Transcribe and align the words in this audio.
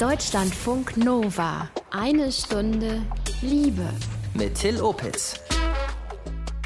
Deutschlandfunk 0.00 0.98
Nova. 0.98 1.70
Eine 1.90 2.30
Stunde 2.30 3.00
Liebe. 3.40 3.88
Mit 4.34 4.56
Till 4.56 4.82
Opitz. 4.82 5.40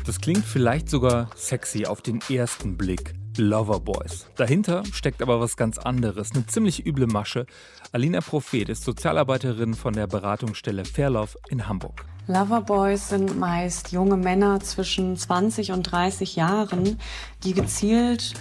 Das 0.05 0.21
klingt 0.21 0.45
vielleicht 0.45 0.91
sogar 0.91 1.31
sexy 1.37 1.87
auf 1.87 2.03
den 2.03 2.19
ersten 2.29 2.77
Blick. 2.77 3.15
Loverboys. 3.37 4.27
Dahinter 4.35 4.83
steckt 4.93 5.23
aber 5.23 5.39
was 5.39 5.57
ganz 5.57 5.79
anderes, 5.79 6.33
eine 6.33 6.45
ziemlich 6.47 6.85
üble 6.85 7.07
Masche. 7.07 7.47
Alina 7.93 8.21
Prophet 8.21 8.69
ist 8.69 8.83
Sozialarbeiterin 8.83 9.75
von 9.75 9.93
der 9.93 10.09
Beratungsstelle 10.09 10.85
Fairlove 10.85 11.39
in 11.51 11.69
Hamburg. 11.69 12.05
Loverboys 12.27 13.11
sind 13.11 13.39
meist 13.39 13.93
junge 13.93 14.17
Männer 14.17 14.59
zwischen 14.59 15.17
20 15.17 15.71
und 15.71 15.85
30 15.85 16.35
Jahren, 16.35 16.99
die 17.45 17.55
gezielt 17.55 18.35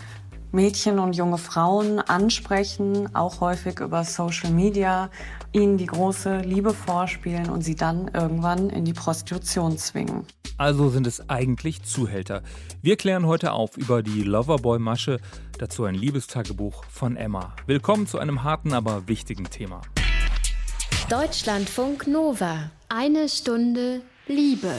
Mädchen 0.51 0.97
und 0.97 1.15
junge 1.15 1.37
Frauen 1.37 1.99
ansprechen, 1.99 3.13
auch 3.15 3.39
häufig 3.39 3.79
über 3.81 4.03
Social 4.03 4.51
Media, 4.51 5.11
ihnen 5.51 5.77
die 5.77 5.85
große 5.85 6.39
Liebe 6.39 6.73
vorspielen 6.73 7.49
und 7.49 7.61
sie 7.61 7.75
dann 7.75 8.09
irgendwann 8.13 8.71
in 8.71 8.83
die 8.83 8.93
Prostitution 8.93 9.77
zwingen. 9.77 10.25
Also 10.57 10.89
sind 10.89 11.05
es 11.05 11.29
eigentlich 11.29 11.83
Zuhälter. 11.83 12.41
Wir 12.81 12.97
klären 12.97 13.27
heute 13.27 13.51
auf 13.53 13.77
über 13.77 14.01
die 14.01 14.23
Loverboy-Masche, 14.23 15.19
dazu 15.59 15.85
ein 15.85 15.95
Liebestagebuch 15.95 16.83
von 16.85 17.15
Emma. 17.15 17.55
Willkommen 17.67 18.07
zu 18.07 18.17
einem 18.17 18.43
harten, 18.43 18.73
aber 18.73 19.07
wichtigen 19.07 19.45
Thema. 19.51 19.81
Deutschlandfunk 21.09 22.07
Nova. 22.07 22.71
Eine 22.89 23.29
Stunde 23.29 24.01
Liebe. 24.27 24.73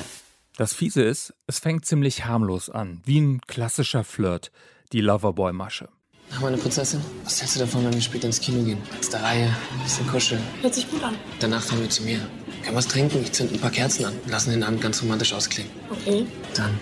Das 0.57 0.73
Fiese 0.73 1.03
ist, 1.03 1.33
es 1.47 1.61
fängt 1.61 1.87
ziemlich 1.87 2.27
harmlos 2.27 2.69
an, 2.69 3.01
wie 3.05 3.21
ein 3.21 3.41
klassischer 3.47 4.03
Flirt 4.05 4.51
die 4.93 5.01
Loverboy-Masche. 5.01 5.89
Ach, 6.33 6.41
meine 6.41 6.57
Prinzessin, 6.57 7.01
was 7.25 7.41
hältst 7.41 7.57
du 7.57 7.61
davon, 7.61 7.85
wenn 7.85 7.93
wir 7.95 8.01
später 8.01 8.27
ins 8.27 8.41
Kino 8.41 8.63
gehen? 8.63 8.79
Letzte 8.95 9.21
Reihe, 9.21 9.47
ein 9.47 9.83
bisschen 9.83 10.07
kuscheln. 10.07 10.41
Hört 10.63 10.75
sich 10.75 10.89
gut 10.89 11.03
an. 11.03 11.17
Danach 11.41 11.63
fahren 11.63 11.81
wir 11.81 11.91
zu 11.91 12.05
mir. 12.05 12.21
Können 12.63 12.77
was 12.77 12.87
trinken, 12.87 13.21
ich 13.23 13.33
zünd 13.33 13.53
ein 13.53 13.59
paar 13.59 13.71
Kerzen 13.71 14.05
an 14.05 14.13
und 14.25 14.31
lassen 14.31 14.51
den 14.51 14.63
Abend 14.63 14.81
ganz 14.81 15.03
romantisch 15.03 15.33
ausklingen. 15.33 15.73
Okay. 15.91 16.27
Dann, 16.55 16.79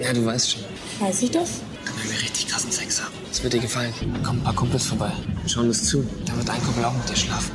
ja, 0.00 0.12
du 0.12 0.24
weißt 0.24 0.50
schon, 0.52 0.62
Weiß 0.98 1.22
ich 1.22 1.30
das? 1.30 1.60
dann 1.84 1.96
werden 1.96 2.10
wir 2.10 2.20
richtig 2.22 2.48
krassen 2.48 2.72
Sex 2.72 3.00
haben. 3.02 3.14
Das 3.28 3.42
wird 3.42 3.52
dir 3.52 3.60
gefallen. 3.60 3.92
Kommen 4.24 4.40
ein 4.40 4.44
paar 4.44 4.54
Kumpels 4.54 4.86
vorbei. 4.86 5.12
Schauen 5.46 5.68
uns 5.68 5.84
zu. 5.84 6.04
Da 6.26 6.36
wird 6.36 6.50
ein 6.50 6.62
Kumpel 6.62 6.84
auch 6.84 6.92
mit 6.94 7.08
dir 7.08 7.16
schlafen. 7.16 7.52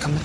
Komm 0.00 0.14
mit. 0.14 0.22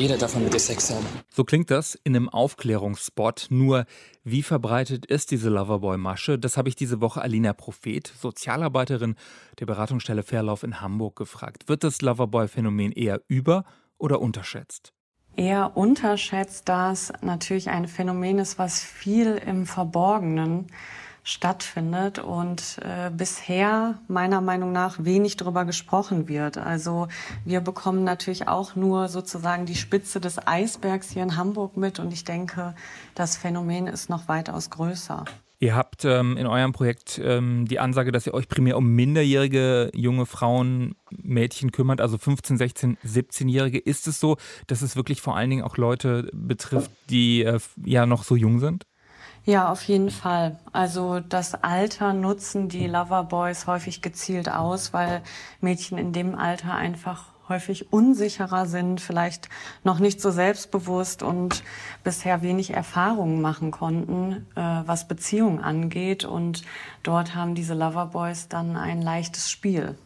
Jeder 0.00 0.16
darf 0.16 0.34
mal 0.34 0.42
mit 0.42 0.54
dir 0.54 0.58
Sex 0.58 0.90
haben. 0.90 1.04
So 1.28 1.44
klingt 1.44 1.70
das 1.70 1.94
in 1.94 2.16
einem 2.16 2.30
Aufklärungsspot. 2.30 3.48
Nur, 3.50 3.84
wie 4.24 4.42
verbreitet 4.42 5.04
ist 5.04 5.30
diese 5.30 5.50
Loverboy-Masche? 5.50 6.38
Das 6.38 6.56
habe 6.56 6.70
ich 6.70 6.74
diese 6.74 7.02
Woche 7.02 7.20
Alina 7.20 7.52
Prophet, 7.52 8.10
Sozialarbeiterin 8.18 9.16
der 9.58 9.66
Beratungsstelle 9.66 10.22
Fairlauf 10.22 10.62
in 10.62 10.80
Hamburg, 10.80 11.16
gefragt. 11.16 11.68
Wird 11.68 11.84
das 11.84 12.00
Loverboy-Phänomen 12.00 12.92
eher 12.92 13.20
über- 13.28 13.66
oder 13.98 14.22
unterschätzt? 14.22 14.94
Eher 15.36 15.76
unterschätzt, 15.76 16.70
da 16.70 16.92
es 16.92 17.12
natürlich 17.20 17.68
ein 17.68 17.86
Phänomen 17.86 18.38
ist, 18.38 18.58
was 18.58 18.82
viel 18.82 19.36
im 19.36 19.66
Verborgenen 19.66 20.68
stattfindet 21.22 22.18
und 22.18 22.78
äh, 22.82 23.10
bisher 23.10 23.98
meiner 24.08 24.40
Meinung 24.40 24.72
nach 24.72 25.04
wenig 25.04 25.36
darüber 25.36 25.64
gesprochen 25.64 26.28
wird. 26.28 26.58
Also 26.58 27.08
wir 27.44 27.60
bekommen 27.60 28.04
natürlich 28.04 28.48
auch 28.48 28.76
nur 28.76 29.08
sozusagen 29.08 29.66
die 29.66 29.74
Spitze 29.74 30.20
des 30.20 30.46
Eisbergs 30.46 31.10
hier 31.10 31.22
in 31.22 31.36
Hamburg 31.36 31.76
mit 31.76 31.98
und 31.98 32.12
ich 32.12 32.24
denke, 32.24 32.74
das 33.14 33.36
Phänomen 33.36 33.86
ist 33.86 34.10
noch 34.10 34.28
weitaus 34.28 34.70
größer. 34.70 35.24
Ihr 35.62 35.76
habt 35.76 36.06
ähm, 36.06 36.38
in 36.38 36.46
eurem 36.46 36.72
Projekt 36.72 37.20
ähm, 37.22 37.66
die 37.68 37.80
Ansage, 37.80 38.12
dass 38.12 38.26
ihr 38.26 38.32
euch 38.32 38.48
primär 38.48 38.78
um 38.78 38.94
minderjährige 38.94 39.90
junge 39.94 40.24
Frauen, 40.24 40.94
Mädchen 41.10 41.70
kümmert, 41.70 42.00
also 42.00 42.16
15, 42.16 42.56
16, 42.56 42.96
17-Jährige. 43.04 43.78
Ist 43.78 44.08
es 44.08 44.20
so, 44.20 44.38
dass 44.68 44.80
es 44.80 44.96
wirklich 44.96 45.20
vor 45.20 45.36
allen 45.36 45.50
Dingen 45.50 45.62
auch 45.62 45.76
Leute 45.76 46.30
betrifft, 46.32 46.90
die 47.10 47.42
äh, 47.42 47.60
ja 47.84 48.06
noch 48.06 48.24
so 48.24 48.36
jung 48.36 48.58
sind? 48.58 48.86
Ja, 49.46 49.70
auf 49.72 49.82
jeden 49.84 50.10
Fall. 50.10 50.58
Also 50.72 51.20
das 51.20 51.54
Alter 51.54 52.12
nutzen 52.12 52.68
die 52.68 52.86
Loverboys 52.86 53.66
häufig 53.66 54.02
gezielt 54.02 54.50
aus, 54.50 54.92
weil 54.92 55.22
Mädchen 55.60 55.98
in 55.98 56.12
dem 56.12 56.34
Alter 56.34 56.74
einfach 56.74 57.30
häufig 57.48 57.92
unsicherer 57.92 58.66
sind, 58.66 59.00
vielleicht 59.00 59.48
noch 59.82 59.98
nicht 59.98 60.20
so 60.20 60.30
selbstbewusst 60.30 61.22
und 61.22 61.64
bisher 62.04 62.42
wenig 62.42 62.72
Erfahrungen 62.72 63.40
machen 63.42 63.70
konnten, 63.72 64.46
äh, 64.54 64.60
was 64.86 65.08
Beziehungen 65.08 65.60
angeht. 65.60 66.24
Und 66.24 66.62
dort 67.02 67.34
haben 67.34 67.54
diese 67.54 67.74
Loverboys 67.74 68.48
dann 68.48 68.76
ein 68.76 69.02
leichtes 69.02 69.50
Spiel. 69.50 69.96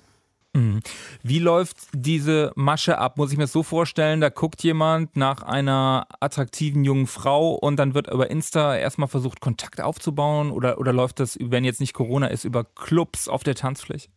Mhm. 0.54 0.80
Wie 1.22 1.40
läuft 1.40 1.76
diese 1.92 2.52
Masche 2.54 2.98
ab? 2.98 3.18
Muss 3.18 3.32
ich 3.32 3.36
mir 3.36 3.44
das 3.44 3.52
so 3.52 3.64
vorstellen, 3.64 4.20
da 4.20 4.28
guckt 4.28 4.62
jemand 4.62 5.16
nach 5.16 5.42
einer 5.42 6.06
attraktiven 6.20 6.84
jungen 6.84 7.08
Frau 7.08 7.54
und 7.54 7.76
dann 7.76 7.94
wird 7.94 8.10
über 8.10 8.30
Insta 8.30 8.76
erstmal 8.76 9.08
versucht, 9.08 9.40
Kontakt 9.40 9.80
aufzubauen? 9.80 10.52
Oder, 10.52 10.78
oder 10.78 10.92
läuft 10.92 11.18
das, 11.18 11.36
wenn 11.40 11.64
jetzt 11.64 11.80
nicht 11.80 11.92
Corona 11.92 12.28
ist, 12.28 12.44
über 12.44 12.64
Clubs 12.64 13.28
auf 13.28 13.42
der 13.42 13.56
Tanzfläche? 13.56 14.08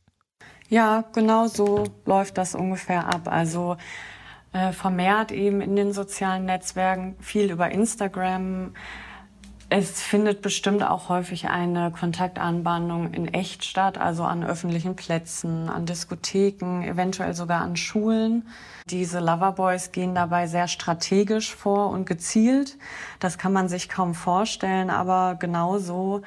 Ja, 0.69 1.05
genau 1.13 1.47
so 1.47 1.85
läuft 2.05 2.37
das 2.37 2.53
ungefähr 2.53 3.07
ab. 3.07 3.27
Also 3.27 3.77
äh, 4.53 4.71
vermehrt 4.73 5.31
eben 5.31 5.61
in 5.61 5.75
den 5.75 5.91
sozialen 5.91 6.45
Netzwerken, 6.45 7.15
viel 7.19 7.49
über 7.51 7.71
Instagram. 7.71 8.73
Es 9.69 10.01
findet 10.01 10.41
bestimmt 10.41 10.81
auch 10.81 11.09
häufig 11.09 11.49
eine 11.49 11.91
Kontaktanbahnung 11.91 13.13
in 13.13 13.27
echt 13.33 13.65
statt, 13.65 13.97
also 13.97 14.23
an 14.23 14.45
öffentlichen 14.45 14.95
Plätzen, 14.95 15.67
an 15.67 15.85
Diskotheken, 15.85 16.83
eventuell 16.83 17.33
sogar 17.33 17.61
an 17.61 17.75
Schulen. 17.75 18.47
Diese 18.89 19.19
Loverboys 19.19 19.91
gehen 19.91 20.15
dabei 20.15 20.47
sehr 20.47 20.69
strategisch 20.69 21.53
vor 21.53 21.89
und 21.89 22.05
gezielt. 22.05 22.77
Das 23.19 23.37
kann 23.37 23.51
man 23.51 23.67
sich 23.67 23.89
kaum 23.89 24.15
vorstellen, 24.15 24.89
aber 24.89 25.35
genau 25.37 25.79
so 25.79 26.21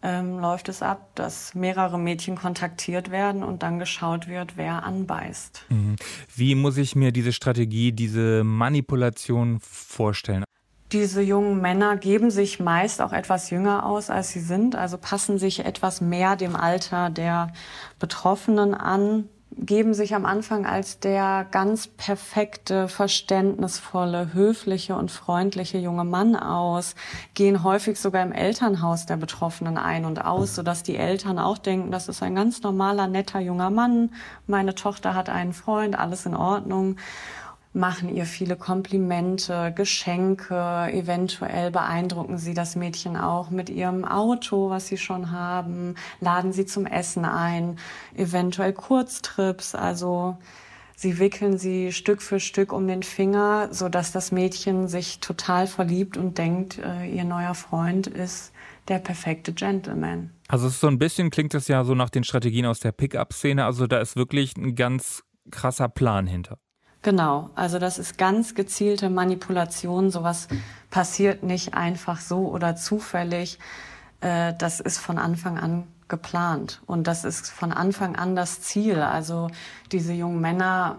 ähm, 0.00 0.38
läuft 0.38 0.68
es 0.68 0.80
ab, 0.80 1.10
dass 1.16 1.56
mehrere 1.56 1.98
Mädchen 1.98 2.36
kontaktiert 2.36 3.10
werden 3.10 3.42
und 3.42 3.64
dann 3.64 3.80
geschaut 3.80 4.28
wird, 4.28 4.56
wer 4.56 4.84
anbeißt. 4.84 5.64
Mhm. 5.70 5.96
Wie 6.36 6.54
muss 6.54 6.76
ich 6.76 6.94
mir 6.94 7.10
diese 7.10 7.32
Strategie, 7.32 7.90
diese 7.90 8.44
Manipulation 8.44 9.58
vorstellen? 9.60 10.44
Diese 10.92 11.20
jungen 11.20 11.60
Männer 11.60 11.98
geben 11.98 12.30
sich 12.30 12.60
meist 12.60 13.02
auch 13.02 13.12
etwas 13.12 13.50
jünger 13.50 13.84
aus, 13.84 14.08
als 14.08 14.30
sie 14.30 14.40
sind, 14.40 14.74
also 14.74 14.96
passen 14.96 15.38
sich 15.38 15.64
etwas 15.66 16.00
mehr 16.00 16.34
dem 16.34 16.56
Alter 16.56 17.10
der 17.10 17.52
Betroffenen 17.98 18.72
an, 18.72 19.28
geben 19.50 19.92
sich 19.92 20.14
am 20.14 20.24
Anfang 20.24 20.64
als 20.64 20.98
der 20.98 21.46
ganz 21.50 21.88
perfekte, 21.88 22.88
verständnisvolle, 22.88 24.32
höfliche 24.32 24.94
und 24.94 25.10
freundliche 25.10 25.76
junge 25.76 26.04
Mann 26.04 26.36
aus, 26.36 26.94
gehen 27.34 27.62
häufig 27.64 28.00
sogar 28.00 28.22
im 28.22 28.32
Elternhaus 28.32 29.04
der 29.04 29.16
Betroffenen 29.16 29.76
ein 29.76 30.06
und 30.06 30.24
aus, 30.24 30.54
sodass 30.54 30.84
die 30.84 30.96
Eltern 30.96 31.38
auch 31.38 31.58
denken, 31.58 31.90
das 31.90 32.08
ist 32.08 32.22
ein 32.22 32.34
ganz 32.34 32.62
normaler, 32.62 33.08
netter 33.08 33.40
junger 33.40 33.70
Mann, 33.70 34.10
meine 34.46 34.74
Tochter 34.74 35.14
hat 35.14 35.28
einen 35.28 35.52
Freund, 35.52 35.98
alles 35.98 36.24
in 36.24 36.34
Ordnung 36.34 36.96
machen 37.72 38.14
ihr 38.14 38.24
viele 38.24 38.56
Komplimente, 38.56 39.72
Geschenke, 39.74 40.88
eventuell 40.92 41.70
beeindrucken 41.70 42.38
sie 42.38 42.54
das 42.54 42.76
Mädchen 42.76 43.16
auch 43.16 43.50
mit 43.50 43.70
ihrem 43.70 44.04
Auto, 44.04 44.70
was 44.70 44.88
sie 44.88 44.96
schon 44.96 45.30
haben, 45.30 45.94
laden 46.20 46.52
sie 46.52 46.66
zum 46.66 46.86
Essen 46.86 47.24
ein, 47.24 47.78
eventuell 48.14 48.72
Kurztrips, 48.72 49.74
also 49.74 50.36
sie 50.96 51.18
wickeln 51.18 51.58
sie 51.58 51.92
Stück 51.92 52.22
für 52.22 52.40
Stück 52.40 52.72
um 52.72 52.88
den 52.88 53.02
Finger, 53.02 53.68
so 53.70 53.88
dass 53.88 54.12
das 54.12 54.32
Mädchen 54.32 54.88
sich 54.88 55.20
total 55.20 55.66
verliebt 55.66 56.16
und 56.16 56.38
denkt, 56.38 56.78
äh, 56.78 57.06
ihr 57.06 57.24
neuer 57.24 57.54
Freund 57.54 58.06
ist 58.06 58.52
der 58.88 58.98
perfekte 58.98 59.52
Gentleman. 59.52 60.30
Also 60.48 60.68
so 60.68 60.86
ein 60.86 60.98
bisschen 60.98 61.30
klingt 61.30 61.54
es 61.54 61.68
ja 61.68 61.84
so 61.84 61.94
nach 61.94 62.10
den 62.10 62.24
Strategien 62.24 62.66
aus 62.66 62.80
der 62.80 62.92
Pickup-Szene. 62.92 63.64
Also 63.64 63.86
da 63.86 64.00
ist 64.00 64.16
wirklich 64.16 64.56
ein 64.56 64.74
ganz 64.74 65.22
krasser 65.50 65.88
Plan 65.88 66.26
hinter. 66.26 66.58
Genau, 67.02 67.50
also 67.54 67.78
das 67.78 67.98
ist 67.98 68.18
ganz 68.18 68.54
gezielte 68.54 69.08
Manipulation. 69.08 70.10
Sowas 70.10 70.48
passiert 70.90 71.42
nicht 71.42 71.74
einfach 71.74 72.20
so 72.20 72.48
oder 72.48 72.76
zufällig. 72.76 73.58
Äh, 74.20 74.54
Das 74.58 74.80
ist 74.80 74.98
von 74.98 75.18
Anfang 75.18 75.58
an 75.58 75.84
geplant 76.08 76.80
und 76.86 77.06
das 77.06 77.24
ist 77.24 77.50
von 77.50 77.70
Anfang 77.70 78.16
an 78.16 78.34
das 78.34 78.62
Ziel. 78.62 79.00
Also 79.00 79.48
diese 79.92 80.12
jungen 80.12 80.40
Männer 80.40 80.96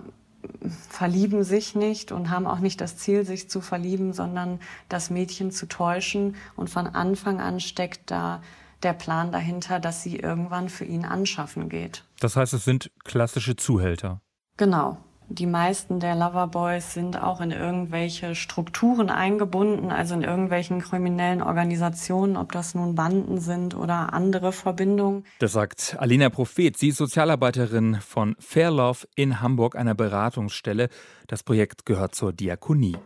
verlieben 0.90 1.44
sich 1.44 1.75
nicht 1.75 2.12
und 2.12 2.30
haben 2.30 2.48
auch 2.48 2.60
nicht 2.60 2.80
das 2.80 2.95
Ziel, 2.98 3.25
sich 3.25 3.50
zu 3.50 3.60
verlieben, 3.60 4.13
sondern 4.13 4.60
das 4.88 5.10
Mädchen 5.10 5.52
zu 5.52 5.68
täuschen. 5.68 6.36
Und 6.56 6.69
von 6.69 6.88
Anfang 6.88 7.42
an 7.42 7.60
steckt 7.60 8.12
da 8.12 8.42
der 8.84 8.94
Plan 8.94 9.31
dahinter, 9.34 9.80
dass 9.80 10.04
sie 10.04 10.16
irgendwann 10.16 10.69
für 10.69 10.86
ihn 10.86 11.04
anschaffen 11.04 11.68
geht. 11.68 12.06
Das 12.22 12.38
heißt, 12.38 12.54
es 12.54 12.63
sind 12.63 12.92
klassische 13.04 13.57
Zuhälter. 13.57 14.22
Genau. 14.56 14.98
Die 15.30 15.46
meisten 15.46 16.00
der 16.00 16.16
Loverboys 16.16 16.94
sind 16.94 17.22
auch 17.22 17.40
in 17.40 17.52
irgendwelche 17.52 18.34
Strukturen 18.34 19.10
eingebunden, 19.10 19.92
also 19.92 20.16
in 20.16 20.24
irgendwelchen 20.24 20.81
kriminellen 20.81 21.44
Organisationen, 21.44 22.36
ob 22.36 22.52
das 22.52 22.74
nun 22.74 22.96
Banden 22.96 23.40
sind 23.40 23.76
oder 23.76 24.14
andere 24.14 24.52
Verbindungen. 24.52 25.26
Das 25.38 25.54
sagt 25.54 25.96
Alina 26.00 26.30
Prophet. 26.30 26.76
Sie 26.78 26.90
ist 26.90 26.98
Sozialarbeiterin 26.98 28.00
von 28.02 28.36
Fair 28.40 28.72
Love 28.72 29.08
in 29.16 29.40
Hamburg, 29.40 29.76
einer 29.76 29.94
Beratungsstelle. 29.94 30.90
Das 31.28 31.44
Projekt 31.44 31.86
gehört 31.86 32.16
zur 32.16 32.34
Diakonie. 32.34 32.98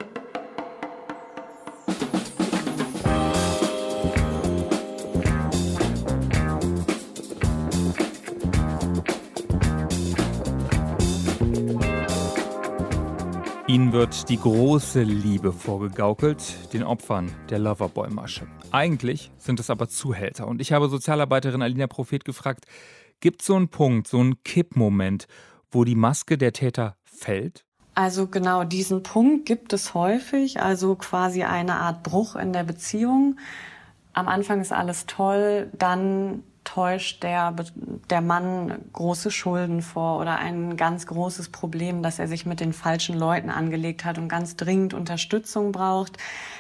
Ihnen 13.74 13.92
wird 13.92 14.30
die 14.30 14.38
große 14.38 15.02
Liebe 15.02 15.52
vorgegaukelt, 15.52 16.72
den 16.74 16.84
Opfern 16.84 17.32
der 17.50 17.58
Loverboy-Masche. 17.58 18.46
Eigentlich 18.70 19.32
sind 19.40 19.60
es 19.60 19.72
aber 19.72 19.90
Zuhälter. 19.90 20.48
Und 20.48 20.62
ich 20.62 20.72
habe 20.72 20.90
Sozialarbeiterin 20.90 21.64
Alina 21.64 21.88
Prophet 21.88 22.24
gefragt, 22.24 22.66
gibt 23.20 23.42
es 23.42 23.48
so 23.48 23.56
einen 23.56 23.70
Punkt, 23.70 24.08
so 24.08 24.20
einen 24.20 24.44
Kippmoment, 24.44 25.26
wo 25.72 25.86
die 25.86 25.96
Maske 25.96 26.38
der 26.38 26.54
Täter 26.54 26.98
fällt? 27.04 27.66
Also 27.96 28.28
genau 28.28 28.64
diesen 28.64 29.02
Punkt 29.02 29.48
gibt 29.48 29.74
es 29.74 29.96
häufig, 29.96 30.62
also 30.62 30.94
quasi 30.94 31.42
eine 31.42 31.78
Art 31.78 32.04
Bruch 32.04 32.36
in 32.36 32.54
der 32.54 32.66
Beziehung. 32.66 33.40
Am 34.14 34.28
Anfang 34.28 34.62
ist 34.62 34.72
alles 34.72 35.08
toll, 35.08 35.72
dann 35.74 36.44
täuscht 36.64 37.24
der, 37.24 37.54
der 38.10 38.22
Mann 38.22 38.74
große 38.94 39.32
Schulden 39.32 39.82
vor 39.82 40.20
oder 40.20 40.38
ein 40.38 40.78
ganz 40.78 41.06
großes 41.08 41.50
Problem, 41.50 42.04
dass 42.04 42.20
er 42.20 42.28
sich 42.28 42.46
mit 42.46 42.60
den 42.60 42.74
falschen 42.74 43.18
Leuten 43.18 43.50
angelegt 43.50 44.06
hat 44.06 44.18
und 44.18 44.30
ganz 44.30 44.56
dringend 44.56 44.94
Unterstützung 44.94 45.72
braucht. 45.72 46.18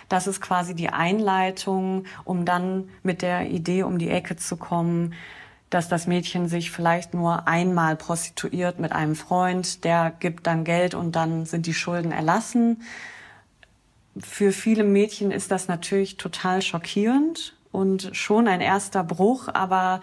Das 0.09 0.27
ist 0.27 0.41
quasi 0.41 0.75
die 0.75 0.89
Einleitung, 0.89 2.05
um 2.25 2.45
dann 2.45 2.89
mit 3.03 3.21
der 3.21 3.49
Idee 3.49 3.83
um 3.83 3.97
die 3.97 4.09
Ecke 4.09 4.35
zu 4.35 4.57
kommen, 4.57 5.13
dass 5.69 5.89
das 5.89 6.05
Mädchen 6.05 6.47
sich 6.47 6.69
vielleicht 6.69 7.13
nur 7.13 7.47
einmal 7.47 7.95
prostituiert 7.95 8.79
mit 8.79 8.91
einem 8.91 9.15
Freund, 9.15 9.83
der 9.83 10.11
gibt 10.19 10.45
dann 10.45 10.63
Geld 10.63 10.93
und 10.93 11.15
dann 11.15 11.45
sind 11.45 11.65
die 11.65 11.73
Schulden 11.73 12.11
erlassen. 12.11 12.83
Für 14.15 14.51
viele 14.51 14.83
Mädchen 14.83 15.31
ist 15.31 15.49
das 15.49 15.67
natürlich 15.67 16.17
total 16.17 16.61
schockierend 16.61 17.55
und 17.73 18.11
schon 18.13 18.47
ein 18.47 18.61
erster 18.61 19.03
Bruch, 19.03 19.49
aber 19.53 19.99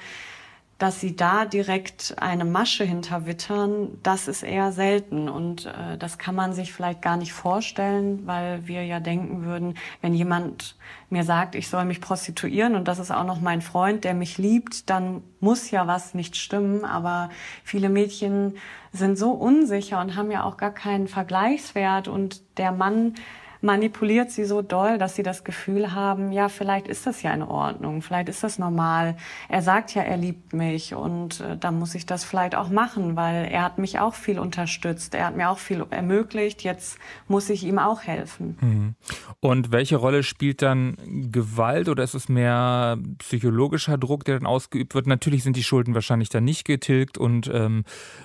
dass 0.80 0.98
sie 0.98 1.14
da 1.14 1.44
direkt 1.44 2.14
eine 2.18 2.46
Masche 2.46 2.84
hinterwittern, 2.84 3.98
das 4.02 4.28
ist 4.28 4.42
eher 4.42 4.72
selten. 4.72 5.28
Und 5.28 5.66
äh, 5.66 5.98
das 5.98 6.16
kann 6.16 6.34
man 6.34 6.54
sich 6.54 6.72
vielleicht 6.72 7.02
gar 7.02 7.18
nicht 7.18 7.34
vorstellen, 7.34 8.26
weil 8.26 8.66
wir 8.66 8.82
ja 8.86 8.98
denken 8.98 9.44
würden, 9.44 9.74
wenn 10.00 10.14
jemand 10.14 10.76
mir 11.10 11.22
sagt, 11.22 11.54
ich 11.54 11.68
soll 11.68 11.84
mich 11.84 12.00
prostituieren 12.00 12.76
und 12.76 12.88
das 12.88 12.98
ist 12.98 13.10
auch 13.10 13.24
noch 13.24 13.42
mein 13.42 13.60
Freund, 13.60 14.04
der 14.04 14.14
mich 14.14 14.38
liebt, 14.38 14.88
dann 14.88 15.22
muss 15.38 15.70
ja 15.70 15.86
was 15.86 16.14
nicht 16.14 16.36
stimmen, 16.36 16.86
aber 16.86 17.28
viele 17.62 17.90
Mädchen 17.90 18.56
sind 18.90 19.18
so 19.18 19.32
unsicher 19.32 20.00
und 20.00 20.16
haben 20.16 20.30
ja 20.30 20.44
auch 20.44 20.56
gar 20.56 20.72
keinen 20.72 21.08
Vergleichswert. 21.08 22.08
Und 22.08 22.40
der 22.56 22.72
Mann 22.72 23.16
manipuliert 23.60 24.30
sie 24.30 24.44
so 24.44 24.62
doll, 24.62 24.98
dass 24.98 25.16
sie 25.16 25.22
das 25.22 25.44
Gefühl 25.44 25.94
haben, 25.94 26.32
ja, 26.32 26.48
vielleicht 26.48 26.88
ist 26.88 27.06
das 27.06 27.22
ja 27.22 27.32
in 27.32 27.42
Ordnung, 27.42 28.02
vielleicht 28.02 28.28
ist 28.28 28.42
das 28.42 28.58
normal. 28.58 29.16
Er 29.48 29.62
sagt 29.62 29.94
ja, 29.94 30.02
er 30.02 30.16
liebt 30.16 30.52
mich 30.52 30.94
und 30.94 31.40
äh, 31.40 31.56
dann 31.56 31.78
muss 31.78 31.94
ich 31.94 32.06
das 32.06 32.24
vielleicht 32.24 32.54
auch 32.54 32.68
machen, 32.68 33.16
weil 33.16 33.46
er 33.50 33.62
hat 33.62 33.78
mich 33.78 33.98
auch 33.98 34.14
viel 34.14 34.38
unterstützt, 34.38 35.14
er 35.14 35.26
hat 35.26 35.36
mir 35.36 35.50
auch 35.50 35.58
viel 35.58 35.84
ermöglicht, 35.90 36.62
jetzt 36.62 36.98
muss 37.28 37.50
ich 37.50 37.64
ihm 37.64 37.78
auch 37.78 38.02
helfen. 38.02 38.58
Mhm. 38.60 38.94
Und 39.40 39.72
welche 39.72 39.96
Rolle 39.96 40.22
spielt 40.22 40.62
dann 40.62 40.96
Gewalt 41.30 41.88
oder 41.88 42.02
ist 42.02 42.14
es 42.14 42.28
mehr 42.28 42.98
psychologischer 43.18 43.98
Druck, 43.98 44.24
der 44.24 44.38
dann 44.38 44.46
ausgeübt 44.46 44.94
wird? 44.94 45.06
Natürlich 45.06 45.42
sind 45.42 45.56
die 45.56 45.64
Schulden 45.64 45.94
wahrscheinlich 45.94 46.28
dann 46.28 46.44
nicht 46.44 46.64
getilgt 46.64 47.18
und 47.18 47.50
ähm, 47.52 47.84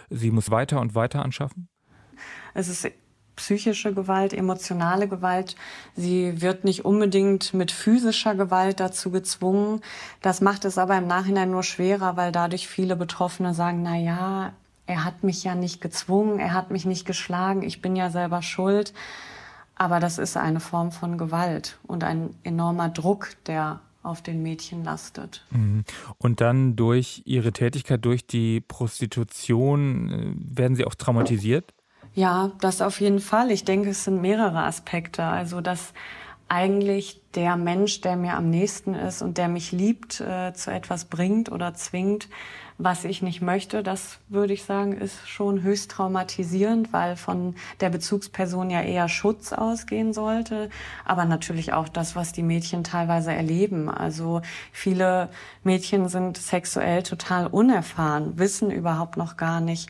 sie 0.09 0.31
muss 0.31 0.51
weiter 0.51 0.79
und 0.79 0.95
weiter 0.95 1.23
anschaffen. 1.23 1.67
Es 2.53 2.69
ist 2.69 2.89
psychische 3.35 3.93
Gewalt, 3.93 4.33
emotionale 4.33 5.07
Gewalt. 5.07 5.55
Sie 5.95 6.41
wird 6.41 6.63
nicht 6.63 6.85
unbedingt 6.85 7.53
mit 7.53 7.71
physischer 7.71 8.35
Gewalt 8.35 8.79
dazu 8.79 9.11
gezwungen. 9.11 9.81
Das 10.21 10.41
macht 10.41 10.65
es 10.65 10.77
aber 10.77 10.97
im 10.97 11.07
Nachhinein 11.07 11.51
nur 11.51 11.63
schwerer, 11.63 12.17
weil 12.17 12.31
dadurch 12.31 12.67
viele 12.67 12.95
Betroffene 12.95 13.53
sagen, 13.53 13.81
na 13.83 13.97
ja, 13.97 14.53
er 14.87 15.03
hat 15.03 15.23
mich 15.23 15.43
ja 15.43 15.55
nicht 15.55 15.81
gezwungen, 15.81 16.39
er 16.39 16.53
hat 16.53 16.71
mich 16.71 16.85
nicht 16.85 17.05
geschlagen, 17.05 17.63
ich 17.63 17.81
bin 17.81 17.95
ja 17.95 18.09
selber 18.09 18.41
schuld. 18.41 18.93
Aber 19.75 19.99
das 19.99 20.17
ist 20.17 20.37
eine 20.37 20.61
Form 20.61 20.91
von 20.91 21.17
Gewalt 21.17 21.77
und 21.85 22.03
ein 22.03 22.29
enormer 22.43 22.89
Druck, 22.89 23.31
der 23.45 23.81
auf 24.03 24.21
den 24.21 24.41
Mädchen 24.41 24.83
lastet. 24.83 25.43
Mhm. 25.49 25.83
Und 26.17 26.39
dann 26.39 26.75
durch 26.75 27.23
ihre 27.25 27.51
Tätigkeit, 27.51 28.05
durch 28.05 28.25
die 28.25 28.61
Prostitution, 28.61 30.09
äh, 30.09 30.57
werden 30.57 30.75
sie 30.75 30.85
auch 30.85 30.95
traumatisiert? 30.95 31.73
Ja, 32.15 32.51
das 32.61 32.81
auf 32.81 33.01
jeden 33.01 33.19
Fall. 33.19 33.51
Ich 33.51 33.65
denke, 33.65 33.89
es 33.89 34.05
sind 34.05 34.21
mehrere 34.21 34.63
Aspekte. 34.63 35.23
Also, 35.23 35.59
dass 35.59 35.93
eigentlich 36.47 37.21
der 37.35 37.57
Mensch, 37.57 38.01
der 38.01 38.15
mir 38.15 38.35
am 38.35 38.49
nächsten 38.49 38.93
ist 38.93 39.21
und 39.21 39.37
der 39.37 39.49
mich 39.49 39.71
liebt, 39.73 40.21
äh, 40.21 40.53
zu 40.53 40.71
etwas 40.71 41.05
bringt 41.05 41.51
oder 41.51 41.73
zwingt, 41.73 42.29
was 42.77 43.03
ich 43.03 43.21
nicht 43.21 43.41
möchte, 43.41 43.83
das 43.83 44.19
würde 44.27 44.53
ich 44.53 44.63
sagen, 44.63 44.93
ist 44.93 45.27
schon 45.27 45.63
höchst 45.63 45.91
traumatisierend, 45.91 46.91
weil 46.93 47.15
von 47.15 47.55
der 47.79 47.89
Bezugsperson 47.89 48.69
ja 48.69 48.81
eher 48.81 49.07
Schutz 49.09 49.53
ausgehen 49.53 50.13
sollte, 50.13 50.69
aber 51.05 51.25
natürlich 51.25 51.73
auch 51.73 51.87
das, 51.89 52.15
was 52.15 52.33
die 52.33 52.43
Mädchen 52.43 52.83
teilweise 52.83 53.33
erleben. 53.33 53.89
Also 53.89 54.41
viele 54.73 55.29
Mädchen 55.63 56.09
sind 56.09 56.37
sexuell 56.37 57.01
total 57.03 57.47
unerfahren, 57.47 58.37
wissen 58.37 58.71
überhaupt 58.71 59.15
noch 59.17 59.37
gar 59.37 59.61
nicht, 59.61 59.89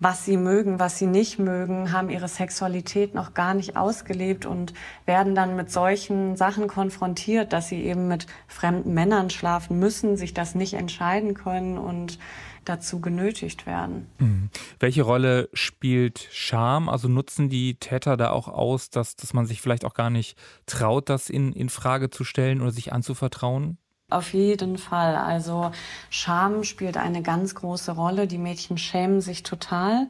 was 0.00 0.24
sie 0.24 0.36
mögen, 0.36 0.78
was 0.78 0.98
sie 0.98 1.06
nicht 1.06 1.38
mögen, 1.38 1.92
haben 1.92 2.10
ihre 2.10 2.28
Sexualität 2.28 3.14
noch 3.14 3.32
gar 3.32 3.54
nicht 3.54 3.76
ausgelebt 3.76 4.44
und 4.44 4.74
werden 5.06 5.34
dann 5.34 5.56
mit 5.56 5.70
solchen 5.70 6.36
Sachen 6.36 6.66
konfrontiert, 6.66 7.52
dass 7.52 7.68
sie 7.68 7.82
eben 7.82 8.08
mit 8.08 8.26
fremden 8.48 8.92
Männern 8.92 9.30
schlafen 9.30 9.78
müssen, 9.78 10.16
sich 10.16 10.34
das 10.34 10.54
nicht 10.54 10.74
entscheiden 10.74 11.34
können 11.34 11.78
und 11.78 12.18
dazu 12.64 13.00
genötigt 13.00 13.66
werden. 13.66 14.06
Mhm. 14.18 14.50
Welche 14.80 15.02
Rolle 15.02 15.48
spielt 15.52 16.28
Scham? 16.32 16.88
Also 16.88 17.08
nutzen 17.08 17.48
die 17.48 17.76
Täter 17.76 18.16
da 18.16 18.30
auch 18.30 18.48
aus, 18.48 18.90
dass, 18.90 19.16
dass 19.16 19.34
man 19.34 19.46
sich 19.46 19.60
vielleicht 19.60 19.84
auch 19.84 19.94
gar 19.94 20.10
nicht 20.10 20.36
traut, 20.66 21.08
das 21.08 21.30
in, 21.30 21.52
in 21.52 21.68
Frage 21.68 22.10
zu 22.10 22.24
stellen 22.24 22.60
oder 22.60 22.70
sich 22.70 22.92
anzuvertrauen? 22.92 23.78
Auf 24.10 24.34
jeden 24.34 24.76
Fall. 24.76 25.16
Also 25.16 25.70
Scham 26.10 26.62
spielt 26.62 26.96
eine 26.96 27.22
ganz 27.22 27.54
große 27.54 27.92
Rolle. 27.92 28.26
Die 28.26 28.38
Mädchen 28.38 28.76
schämen 28.76 29.20
sich 29.20 29.42
total, 29.42 30.08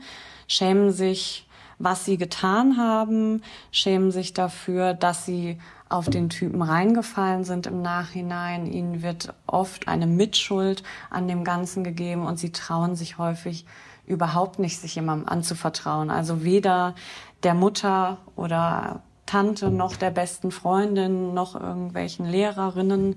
schämen 0.48 0.92
sich, 0.92 1.48
was 1.78 2.04
sie 2.04 2.18
getan 2.18 2.76
haben, 2.76 3.42
schämen 3.70 4.10
sich 4.10 4.34
dafür, 4.34 4.94
dass 4.94 5.24
sie 5.24 5.58
auf 5.88 6.08
den 6.08 6.28
Typen 6.28 6.60
reingefallen 6.62 7.44
sind 7.44 7.66
im 7.66 7.82
Nachhinein. 7.82 8.66
Ihnen 8.66 9.02
wird 9.02 9.32
oft 9.46 9.86
eine 9.86 10.06
Mitschuld 10.06 10.82
an 11.10 11.28
dem 11.28 11.44
Ganzen 11.44 11.84
gegeben 11.84 12.26
und 12.26 12.38
sie 12.38 12.50
trauen 12.50 12.96
sich 12.96 13.18
häufig 13.18 13.64
überhaupt 14.06 14.58
nicht, 14.58 14.80
sich 14.80 14.96
jemandem 14.96 15.28
anzuvertrauen. 15.28 16.10
Also 16.10 16.42
weder 16.42 16.94
der 17.42 17.54
Mutter 17.54 18.18
oder 18.34 19.02
Tante 19.24 19.70
noch 19.70 19.96
der 19.96 20.10
besten 20.10 20.50
Freundin 20.50 21.32
noch 21.32 21.54
irgendwelchen 21.58 22.26
Lehrerinnen 22.26 23.16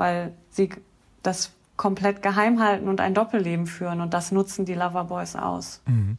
weil 0.00 0.32
sie 0.48 0.70
das 1.22 1.52
komplett 1.76 2.22
geheim 2.22 2.60
halten 2.60 2.88
und 2.88 3.00
ein 3.00 3.14
Doppelleben 3.14 3.66
führen. 3.66 4.00
Und 4.00 4.14
das 4.14 4.32
nutzen 4.32 4.64
die 4.64 4.74
Loverboys 4.74 5.36
aus. 5.36 5.82
Mhm. 5.86 6.16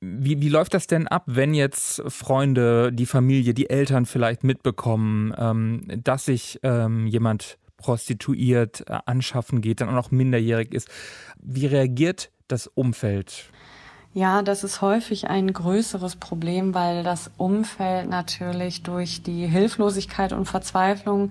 Wie, 0.00 0.40
wie 0.40 0.48
läuft 0.48 0.74
das 0.74 0.86
denn 0.86 1.08
ab, 1.08 1.24
wenn 1.26 1.54
jetzt 1.54 2.02
Freunde, 2.06 2.92
die 2.92 3.06
Familie, 3.06 3.52
die 3.52 3.68
Eltern 3.68 4.06
vielleicht 4.06 4.44
mitbekommen, 4.44 5.34
ähm, 5.36 5.82
dass 6.04 6.24
sich 6.24 6.60
ähm, 6.62 7.06
jemand 7.06 7.58
prostituiert, 7.76 8.84
äh, 8.88 8.98
anschaffen 9.06 9.60
geht, 9.60 9.80
dann 9.80 9.88
auch 9.88 9.94
noch 9.94 10.10
minderjährig 10.10 10.72
ist? 10.72 10.88
Wie 11.42 11.66
reagiert 11.66 12.30
das 12.46 12.66
Umfeld? 12.66 13.50
Ja, 14.14 14.42
das 14.42 14.64
ist 14.64 14.80
häufig 14.80 15.28
ein 15.28 15.52
größeres 15.52 16.16
Problem, 16.16 16.74
weil 16.74 17.02
das 17.02 17.30
Umfeld 17.36 18.08
natürlich 18.08 18.82
durch 18.82 19.22
die 19.22 19.46
Hilflosigkeit 19.46 20.32
und 20.32 20.46
Verzweiflung 20.46 21.30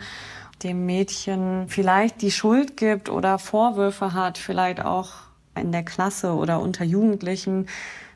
dem 0.64 0.86
Mädchen 0.86 1.66
vielleicht 1.68 2.22
die 2.22 2.32
Schuld 2.32 2.78
gibt 2.78 3.10
oder 3.10 3.40
Vorwürfe 3.40 4.14
hat, 4.14 4.38
vielleicht 4.38 4.84
auch 4.84 5.12
in 5.56 5.72
der 5.72 5.84
Klasse 5.84 6.34
oder 6.34 6.60
unter 6.62 6.84
Jugendlichen, 6.84 7.68